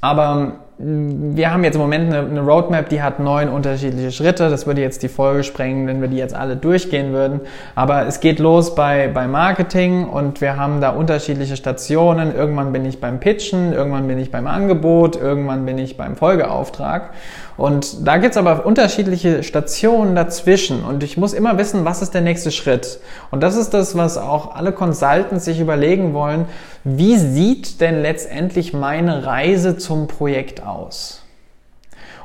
Aber 0.01 0.53
wir 0.81 1.53
haben 1.53 1.64
jetzt 1.64 1.75
im 1.75 1.81
Moment 1.81 2.14
eine, 2.14 2.29
eine, 2.29 2.41
Roadmap, 2.41 2.88
die 2.88 3.03
hat 3.03 3.19
neun 3.19 3.49
unterschiedliche 3.49 4.12
Schritte. 4.12 4.49
Das 4.49 4.64
würde 4.64 4.81
jetzt 4.81 5.03
die 5.03 5.09
Folge 5.09 5.43
sprengen, 5.43 5.88
wenn 5.88 6.01
wir 6.01 6.07
die 6.07 6.17
jetzt 6.17 6.35
alle 6.35 6.55
durchgehen 6.55 7.12
würden. 7.12 7.41
Aber 7.75 8.07
es 8.07 8.21
geht 8.21 8.38
los 8.38 8.77
bei, 8.77 9.09
bei 9.09 9.27
Marketing 9.27 10.05
und 10.05 10.41
wir 10.41 10.57
haben 10.57 10.81
da 10.81 10.91
unterschiedliche 10.91 11.57
Stationen. 11.57 12.33
Irgendwann 12.33 12.73
bin 12.73 12.85
ich 12.85 13.01
beim 13.01 13.19
Pitchen, 13.19 13.73
irgendwann 13.73 14.07
bin 14.07 14.21
ich 14.21 14.31
beim 14.31 14.47
Angebot, 14.47 15.17
irgendwann 15.17 15.67
bin 15.67 15.79
ich 15.79 15.97
beim 15.97 16.14
Folgeauftrag. 16.14 17.11
Und 17.57 18.07
da 18.07 18.19
gibt's 18.19 18.37
aber 18.37 18.64
unterschiedliche 18.64 19.43
Stationen 19.43 20.14
dazwischen. 20.14 20.85
Und 20.85 21.03
ich 21.03 21.17
muss 21.17 21.33
immer 21.33 21.59
wissen, 21.59 21.85
was 21.85 22.03
ist 22.03 22.14
der 22.14 22.21
nächste 22.21 22.53
Schritt. 22.53 23.01
Und 23.33 23.43
das 23.43 23.57
ist 23.57 23.75
das, 23.75 23.97
was 23.97 24.17
auch 24.17 24.55
alle 24.55 24.71
Consultants 24.71 25.45
sich 25.45 25.59
überlegen 25.59 26.14
wollen. 26.14 26.45
Wie 26.85 27.17
sieht 27.17 27.81
denn 27.81 28.01
letztendlich 28.01 28.75
meine 28.75 29.27
Reise 29.27 29.77
zum 29.77 30.07
Projekt 30.07 30.62
aus? 30.62 30.67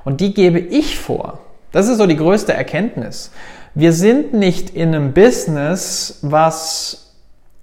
Und 0.04 0.22
die 0.22 0.34
gebe 0.34 0.60
ich 0.60 1.00
vor. 1.00 1.40
Das 1.72 1.88
ist 1.88 1.98
so 1.98 2.06
die 2.06 2.18
größte 2.18 2.54
Erkenntnis. 2.54 3.32
Wir 3.74 3.94
sind 3.94 4.34
nicht 4.34 4.70
in 4.72 4.94
einem 4.94 5.14
Business, 5.14 6.20
was 6.22 7.16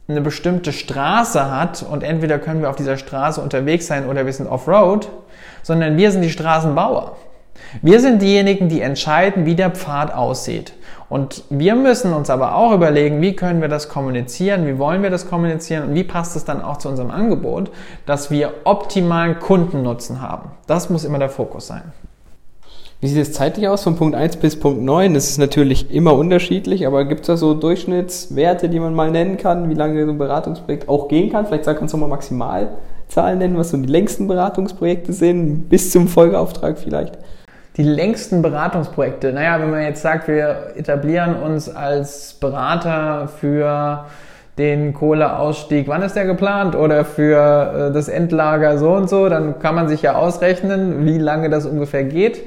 eine 0.09 0.21
bestimmte 0.21 0.73
Straße 0.73 1.51
hat 1.51 1.85
und 1.85 2.03
entweder 2.03 2.39
können 2.39 2.63
wir 2.63 2.71
auf 2.71 2.77
dieser 2.77 2.97
Straße 2.97 3.41
unterwegs 3.41 3.87
sein 3.87 4.07
oder 4.07 4.27
wir 4.27 4.33
sind 4.33 4.49
off-road, 4.49 5.09
sondern 5.63 5.97
wir 5.97 6.11
sind 6.11 6.23
die 6.23 6.31
Straßenbauer. 6.31 7.17
Wir 7.83 8.01
sind 8.01 8.21
diejenigen, 8.21 8.69
die 8.69 8.81
entscheiden, 8.81 9.47
wie 9.47 9.55
der 9.55 9.71
Pfad 9.71 10.13
aussieht. 10.13 10.73
Und 11.11 11.43
wir 11.51 11.75
müssen 11.75 12.13
uns 12.13 12.31
aber 12.31 12.55
auch 12.55 12.73
überlegen, 12.73 13.21
wie 13.21 13.35
können 13.35 13.61
wir 13.61 13.69
das 13.69 13.89
kommunizieren, 13.89 14.67
wie 14.67 14.79
wollen 14.79 15.03
wir 15.03 15.11
das 15.11 15.29
kommunizieren 15.29 15.89
und 15.89 15.95
wie 15.95 16.05
passt 16.05 16.37
es 16.37 16.45
dann 16.45 16.63
auch 16.63 16.77
zu 16.77 16.89
unserem 16.89 17.11
Angebot, 17.11 17.71
dass 18.07 18.31
wir 18.31 18.53
optimalen 18.63 19.41
Kundennutzen 19.41 20.23
haben. 20.23 20.53
Das 20.69 20.89
muss 20.89 21.05
immer 21.05 21.19
der 21.19 21.29
Fokus 21.29 21.67
sein. 21.67 21.83
Wie 23.01 23.09
sieht 23.09 23.23
es 23.23 23.33
zeitlich 23.33 23.67
aus 23.67 23.83
von 23.83 23.97
Punkt 23.97 24.15
1 24.15 24.37
bis 24.37 24.61
Punkt 24.61 24.83
9? 24.83 25.15
Das 25.15 25.31
ist 25.31 25.39
natürlich 25.39 25.91
immer 25.91 26.15
unterschiedlich, 26.15 26.87
aber 26.87 27.05
gibt 27.07 27.23
es 27.23 27.27
da 27.27 27.37
so 27.37 27.55
Durchschnittswerte, 27.55 28.69
die 28.69 28.79
man 28.79 28.95
mal 28.95 29.11
nennen 29.11 29.37
kann, 29.37 29.69
wie 29.69 29.75
lange 29.75 30.05
so 30.05 30.13
ein 30.13 30.19
Beratungsprojekt 30.19 30.89
auch 30.89 31.09
gehen 31.09 31.33
kann? 31.33 31.47
Vielleicht 31.47 31.65
kannst 31.65 31.93
du 31.93 31.99
mal 31.99 32.09
Maximalzahlen 32.09 33.39
nennen, 33.39 33.57
was 33.57 33.71
so 33.71 33.79
die 33.79 33.89
längsten 33.89 34.29
Beratungsprojekte 34.29 35.13
sind, 35.13 35.69
bis 35.69 35.91
zum 35.91 36.07
Folgeauftrag 36.07 36.79
vielleicht. 36.79 37.19
Die 37.77 37.83
längsten 37.83 38.43
Beratungsprojekte. 38.43 39.33
Naja, 39.33 39.61
wenn 39.61 39.71
man 39.71 39.83
jetzt 39.83 40.03
sagt, 40.03 40.29
wir 40.29 40.73
etablieren 40.77 41.37
uns 41.37 41.69
als 41.69 42.35
Berater 42.35 43.29
für 43.29 44.07
den 44.59 44.93
Kohleausstieg, 44.93 45.89
wann 45.89 46.03
ist 46.03 46.17
der 46.17 46.27
geplant? 46.27 46.75
Oder 46.75 47.05
für 47.05 47.89
äh, 47.91 47.93
das 47.93 48.09
Endlager 48.09 48.79
so 48.79 48.93
und 48.93 49.09
so, 49.09 49.29
dann 49.29 49.59
kann 49.59 49.75
man 49.75 49.89
sich 49.89 50.03
ja 50.03 50.17
ausrechnen, 50.17 51.07
wie 51.07 51.19
lange 51.19 51.49
das 51.49 51.65
ungefähr 51.65 52.05
geht. 52.05 52.43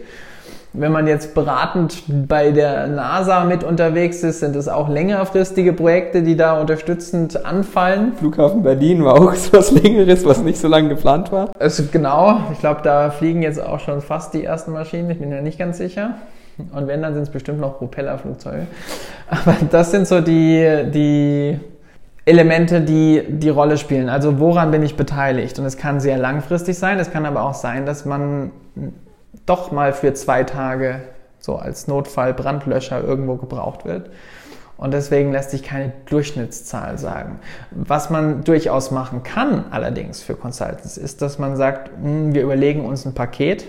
Wenn 0.76 0.92
man 0.92 1.06
jetzt 1.06 1.36
beratend 1.36 2.02
bei 2.28 2.50
der 2.50 2.88
NASA 2.88 3.44
mit 3.44 3.64
unterwegs 3.64 4.24
ist, 4.24 4.40
sind 4.40 4.56
es 4.56 4.68
auch 4.68 4.90
längerfristige 4.90 5.72
Projekte, 5.72 6.24
die 6.24 6.36
da 6.36 6.60
unterstützend 6.60 7.46
anfallen. 7.46 8.14
Flughafen 8.14 8.64
Berlin 8.64 9.06
war 9.06 9.14
auch 9.14 9.34
so 9.36 9.54
was 9.54 9.70
Längeres, 9.70 10.26
was 10.26 10.42
nicht 10.42 10.60
so 10.60 10.68
lange 10.68 10.90
geplant 10.90 11.32
war. 11.32 11.52
Also 11.60 11.84
genau, 11.92 12.40
ich 12.52 12.60
glaube, 12.60 12.82
da 12.84 13.12
fliegen 13.12 13.44
jetzt 13.44 13.62
auch 13.62 13.80
schon 13.80 14.02
fast 14.02 14.34
die 14.34 14.44
ersten 14.44 14.72
Maschinen, 14.72 15.12
ich 15.12 15.20
bin 15.20 15.32
ja 15.32 15.42
nicht 15.42 15.60
ganz 15.60 15.78
sicher. 15.78 16.16
Und 16.74 16.88
wenn, 16.88 17.04
dann 17.04 17.14
sind 17.14 17.24
es 17.24 17.30
bestimmt 17.30 17.60
noch 17.60 17.78
Propellerflugzeuge. 17.78 18.66
Aber 19.30 19.56
das 19.70 19.92
sind 19.92 20.08
so 20.08 20.22
die, 20.22 20.86
die 20.92 21.60
Elemente, 22.26 22.82
die 22.82 23.24
die 23.28 23.50
Rolle 23.50 23.78
spielen. 23.78 24.10
Also 24.10 24.40
woran 24.40 24.72
bin 24.72 24.82
ich 24.82 24.96
beteiligt? 24.96 25.60
Und 25.60 25.66
es 25.66 25.78
kann 25.78 26.00
sehr 26.00 26.18
langfristig 26.18 26.80
sein, 26.80 27.00
es 27.00 27.12
kann 27.12 27.28
aber 27.28 27.44
auch 27.44 27.54
sein, 27.54 27.86
dass 27.86 28.06
man 28.06 28.52
doch 29.46 29.72
mal 29.72 29.94
für 29.94 30.14
zwei 30.14 30.44
Tage 30.44 31.02
so 31.40 31.56
als 31.58 31.88
Notfall-Brandlöscher 31.88 33.04
irgendwo 33.04 33.36
gebraucht 33.36 33.86
wird. 33.86 34.10
Und 34.78 34.92
deswegen 34.94 35.32
lässt 35.32 35.52
sich 35.52 35.64
keine 35.64 35.94
Durchschnittszahl 36.08 36.98
sagen. 36.98 37.40
Was 37.72 38.10
man 38.10 38.44
durchaus 38.44 38.92
machen 38.92 39.24
kann 39.24 39.66
allerdings 39.72 40.22
für 40.22 40.36
Consultants 40.36 40.98
ist, 40.98 41.22
dass 41.22 41.38
man 41.40 41.56
sagt, 41.56 41.92
hm, 42.02 42.34
wir 42.34 42.42
überlegen 42.44 42.86
uns 42.86 43.06
ein 43.06 43.14
Paket 43.14 43.66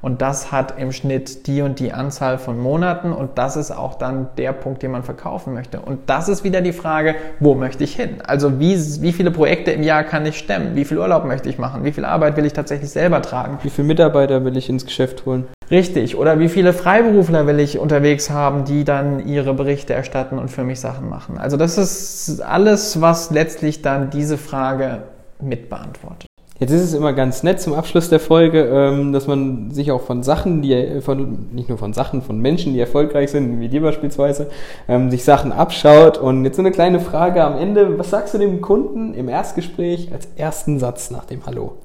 und 0.00 0.22
das 0.22 0.52
hat 0.52 0.78
im 0.78 0.92
Schnitt 0.92 1.46
die 1.46 1.62
und 1.62 1.80
die 1.80 1.92
Anzahl 1.92 2.38
von 2.38 2.58
Monaten 2.58 3.12
und 3.12 3.36
das 3.36 3.56
ist 3.56 3.70
auch 3.70 3.94
dann 3.94 4.28
der 4.36 4.52
Punkt, 4.52 4.82
den 4.82 4.92
man 4.92 5.02
verkaufen 5.02 5.54
möchte. 5.54 5.80
Und 5.80 6.08
das 6.08 6.28
ist 6.28 6.44
wieder 6.44 6.60
die 6.60 6.72
Frage, 6.72 7.16
wo 7.40 7.54
möchte 7.54 7.84
ich 7.84 7.96
hin? 7.96 8.18
Also 8.26 8.60
wie, 8.60 8.76
wie 9.02 9.12
viele 9.12 9.30
Projekte 9.30 9.72
im 9.72 9.82
Jahr 9.82 10.04
kann 10.04 10.24
ich 10.26 10.38
stemmen? 10.38 10.76
Wie 10.76 10.84
viel 10.84 10.98
Urlaub 10.98 11.24
möchte 11.24 11.48
ich 11.48 11.58
machen? 11.58 11.84
Wie 11.84 11.92
viel 11.92 12.04
Arbeit 12.04 12.36
will 12.36 12.46
ich 12.46 12.52
tatsächlich 12.52 12.90
selber 12.90 13.22
tragen? 13.22 13.58
Wie 13.62 13.70
viele 13.70 13.88
Mitarbeiter 13.88 14.44
will 14.44 14.56
ich 14.56 14.68
ins 14.68 14.84
Geschäft 14.84 15.26
holen? 15.26 15.46
Richtig. 15.70 16.16
Oder 16.16 16.38
wie 16.38 16.48
viele 16.48 16.72
Freiberufler 16.72 17.46
will 17.46 17.60
ich 17.60 17.78
unterwegs 17.78 18.30
haben, 18.30 18.64
die 18.64 18.84
dann 18.84 19.26
ihre 19.26 19.52
Berichte 19.52 19.92
erstatten 19.92 20.38
und 20.38 20.48
für 20.48 20.64
mich 20.64 20.80
Sachen 20.80 21.08
machen? 21.08 21.38
Also 21.38 21.56
das 21.56 21.76
ist 21.76 22.40
alles, 22.40 23.00
was 23.00 23.30
letztlich 23.30 23.82
dann 23.82 24.10
diese 24.10 24.38
Frage 24.38 25.02
mit 25.40 25.68
beantwortet. 25.68 26.27
Jetzt 26.60 26.72
ist 26.72 26.82
es 26.82 26.94
immer 26.94 27.12
ganz 27.12 27.44
nett 27.44 27.60
zum 27.60 27.72
Abschluss 27.72 28.08
der 28.08 28.18
Folge, 28.18 28.64
ähm, 28.64 29.12
dass 29.12 29.28
man 29.28 29.70
sich 29.70 29.92
auch 29.92 30.00
von 30.00 30.24
Sachen, 30.24 30.60
die 30.60 31.00
von 31.02 31.46
nicht 31.52 31.68
nur 31.68 31.78
von 31.78 31.92
Sachen, 31.92 32.20
von 32.20 32.40
Menschen, 32.40 32.72
die 32.72 32.80
erfolgreich 32.80 33.30
sind, 33.30 33.60
wie 33.60 33.68
dir 33.68 33.80
beispielsweise, 33.80 34.48
ähm, 34.88 35.08
sich 35.08 35.22
Sachen 35.22 35.52
abschaut. 35.52 36.18
Und 36.18 36.44
jetzt 36.44 36.56
so 36.56 36.62
eine 36.62 36.72
kleine 36.72 36.98
Frage 36.98 37.44
am 37.44 37.56
Ende: 37.56 37.96
Was 37.96 38.10
sagst 38.10 38.34
du 38.34 38.38
dem 38.38 38.60
Kunden 38.60 39.14
im 39.14 39.28
Erstgespräch 39.28 40.10
als 40.12 40.26
ersten 40.36 40.80
Satz 40.80 41.12
nach 41.12 41.26
dem 41.26 41.46
Hallo? 41.46 41.76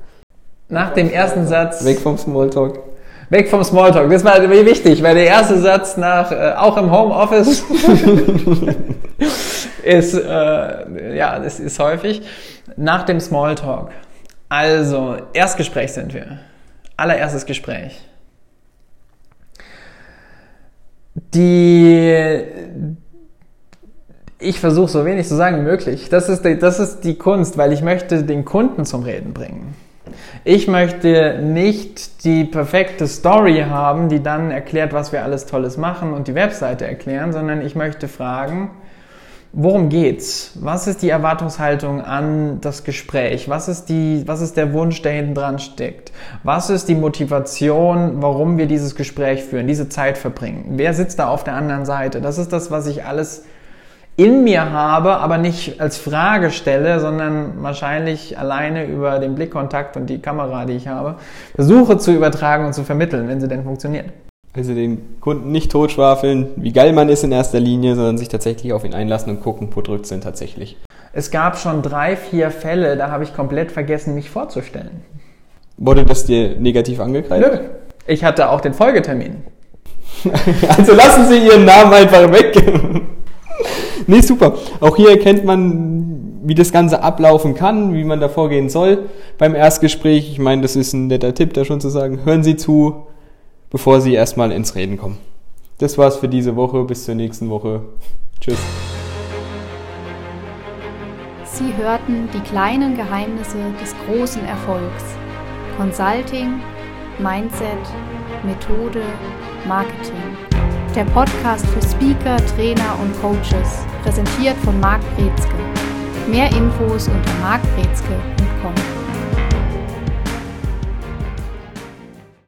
Nach 0.70 0.92
dem 0.92 1.12
ersten 1.12 1.46
Satz. 1.46 1.86
Weg 1.86 2.00
vom 2.00 2.18
Smalltalk. 2.18 2.80
Weg 3.30 3.50
vom 3.50 3.64
Smalltalk. 3.64 4.10
Das 4.10 4.26
war 4.26 4.42
wichtig, 4.42 5.04
weil 5.04 5.14
der 5.14 5.28
erste 5.28 5.60
Satz 5.60 5.98
nach, 5.98 6.32
äh, 6.32 6.54
auch 6.58 6.78
im 6.78 6.92
Homeoffice, 6.92 7.60
ist, 9.84 10.16
äh, 10.16 11.16
ja, 11.16 11.38
das 11.38 11.60
ist 11.60 11.78
häufig. 11.78 12.24
Nach 12.76 13.04
dem 13.04 13.20
Smalltalk. 13.20 13.90
Also, 14.56 15.18
Erstgespräch 15.34 15.94
sind 15.94 16.14
wir. 16.14 16.38
Allererstes 16.96 17.48
Gespräch. 17.48 18.00
Die, 21.16 22.38
ich 24.38 24.60
versuche 24.60 24.92
so 24.92 25.06
wenig 25.06 25.28
zu 25.28 25.36
sagen 25.38 25.58
wie 25.58 25.64
möglich. 25.64 26.08
Das 26.10 26.30
ist, 26.30 26.46
die, 26.46 26.60
das 26.60 26.80
ist 26.80 27.00
die 27.00 27.16
Kunst, 27.16 27.58
weil 27.58 27.74
ich 27.74 27.82
möchte 27.82 28.22
den 28.22 28.46
Kunden 28.46 28.86
zum 28.86 29.02
Reden 29.02 29.34
bringen. 29.34 29.74
Ich 30.44 30.68
möchte 30.68 31.40
nicht 31.42 32.24
die 32.24 32.44
perfekte 32.44 33.08
Story 33.08 33.66
haben, 33.68 34.08
die 34.08 34.22
dann 34.22 34.52
erklärt, 34.52 34.94
was 34.94 35.12
wir 35.12 35.24
alles 35.24 35.48
Tolles 35.48 35.78
machen 35.78 36.14
und 36.14 36.28
die 36.28 36.36
Webseite 36.36 36.86
erklären, 36.86 37.34
sondern 37.34 37.66
ich 37.66 37.74
möchte 37.74 38.08
fragen, 38.08 38.70
Worum 39.56 39.90
geht's? 39.90 40.58
Was 40.60 40.88
ist 40.88 41.04
die 41.04 41.12
Erwartungshaltung 41.12 42.02
an 42.02 42.60
das 42.62 42.84
Gespräch? 42.84 43.50
Was 43.50 43.68
ist 43.68 43.86
die, 43.86 44.24
was 44.26 44.42
ist 44.42 44.58
der 44.58 44.74
Wunsch, 44.74 45.04
der 45.04 45.12
hinten 45.12 45.36
dran 45.36 45.60
steckt? 45.60 46.12
Was 46.42 46.72
ist 46.72 46.90
die 46.90 46.96
Motivation, 46.96 48.24
warum 48.24 48.58
wir 48.58 48.66
dieses 48.66 48.96
Gespräch 48.96 49.44
führen, 49.44 49.68
diese 49.68 49.90
Zeit 49.90 50.18
verbringen? 50.18 50.66
Wer 50.70 50.96
sitzt 50.96 51.20
da 51.20 51.28
auf 51.28 51.44
der 51.44 51.54
anderen 51.54 51.86
Seite? 51.86 52.20
Das 52.20 52.40
ist 52.40 52.52
das, 52.52 52.72
was 52.72 52.88
ich 52.88 53.06
alles 53.06 53.46
in 54.16 54.44
mir 54.44 54.72
habe, 54.72 55.18
aber 55.18 55.38
nicht 55.38 55.80
als 55.80 55.98
Frage 55.98 56.50
stelle, 56.50 57.00
sondern 57.00 57.62
wahrscheinlich 57.62 58.40
alleine 58.40 58.86
über 58.88 59.20
den 59.20 59.36
Blickkontakt 59.36 59.98
und 59.98 60.08
die 60.08 60.20
Kamera, 60.20 60.66
die 60.66 60.74
ich 60.74 60.88
habe, 60.88 61.18
versuche 61.54 62.00
zu 62.00 62.12
übertragen 62.12 62.66
und 62.66 62.74
zu 62.74 62.84
vermitteln, 62.84 63.28
wenn 63.28 63.40
sie 63.40 63.48
denn 63.48 63.64
funktioniert. 63.64 64.06
Also 64.56 64.76
den 64.76 65.20
Kunden 65.20 65.52
nicht 65.52 65.72
totschwafeln, 65.72 66.50
wie 66.58 66.72
geil 66.72 66.94
man 66.94 67.10
ist 67.10 67.24
in 67.24 67.32
erster 67.32 67.60
Linie, 67.60 67.96
sondern 67.96 68.20
sich 68.20 68.30
tatsächlich 68.30 68.72
auf 68.72 68.86
ihn 68.86 68.94
einlassen 68.94 69.32
und 69.32 69.42
gucken, 69.42 69.70
wo 69.74 69.82
drückt 69.82 70.04
es 70.04 70.10
denn 70.10 70.22
tatsächlich. 70.22 70.78
Es 71.12 71.32
gab 71.32 71.58
schon 71.58 71.82
drei, 71.82 72.16
vier 72.16 72.52
Fälle, 72.52 72.96
da 72.96 73.10
habe 73.10 73.24
ich 73.24 73.34
komplett 73.36 73.72
vergessen, 73.72 74.14
mich 74.14 74.30
vorzustellen. 74.30 75.02
Wurde 75.78 76.06
das 76.06 76.26
dir 76.26 76.56
negativ 76.60 77.00
angekreidet? 77.00 77.54
Nö. 77.54 77.70
Ich 78.06 78.24
hatte 78.24 78.50
auch 78.50 78.62
den 78.62 78.74
Folgetermin. 78.74 79.38
also 80.78 80.94
lassen 80.94 81.26
Sie 81.28 81.48
Ihren 81.48 81.66
Namen 81.66 81.92
einfach 81.92 82.32
weg. 82.32 82.56
nee, 84.08 84.22
super. 84.22 84.54
Auch 84.80 84.96
hier 84.96 85.10
erkennt 85.10 85.46
man, 85.46 86.42
wie 86.44 86.56
das 86.56 86.72
Ganze 86.72 87.02
ablaufen 87.02 87.56
kann, 87.56 87.96
wie 87.96 88.04
man 88.04 88.20
da 88.20 88.30
vorgehen 88.30 88.70
soll 88.70 89.10
beim 89.40 89.56
Erstgespräch. 89.56 90.32
Ich 90.32 90.40
meine, 90.40 90.62
das 90.62 90.76
ist 90.76 90.94
ein 90.94 91.08
netter 91.08 91.34
Tipp, 91.34 91.54
da 91.54 91.66
schon 91.66 91.82
zu 91.82 91.90
sagen, 91.90 92.20
hören 92.24 92.44
Sie 92.44 92.56
zu, 92.56 93.08
bevor 93.74 94.00
Sie 94.00 94.14
erstmal 94.14 94.54
ins 94.54 94.76
Reden 94.76 94.98
kommen. 94.98 95.18
Das 95.80 95.98
war's 95.98 96.16
für 96.16 96.30
diese 96.30 96.56
Woche. 96.56 96.86
Bis 96.86 97.04
zur 97.04 97.16
nächsten 97.16 97.50
Woche. 97.50 97.82
Tschüss. 98.40 98.60
Sie 101.44 101.76
hörten 101.76 102.30
die 102.34 102.40
kleinen 102.40 102.96
Geheimnisse 102.96 103.58
des 103.82 103.94
großen 104.06 104.46
Erfolgs. 104.46 105.04
Consulting, 105.76 106.62
Mindset, 107.20 107.84
Methode, 108.46 109.02
Marketing. 109.68 110.38
Der 110.96 111.06
Podcast 111.06 111.66
für 111.68 111.82
Speaker, 111.82 112.38
Trainer 112.56 112.98
und 113.02 113.20
Coaches, 113.22 113.86
präsentiert 114.04 114.56
von 114.58 114.80
Marc 114.80 115.02
Brezke. 115.16 115.56
Mehr 116.30 116.50
Infos 116.52 117.08
unter 117.08 117.34
markbrezke.com. 117.42 118.93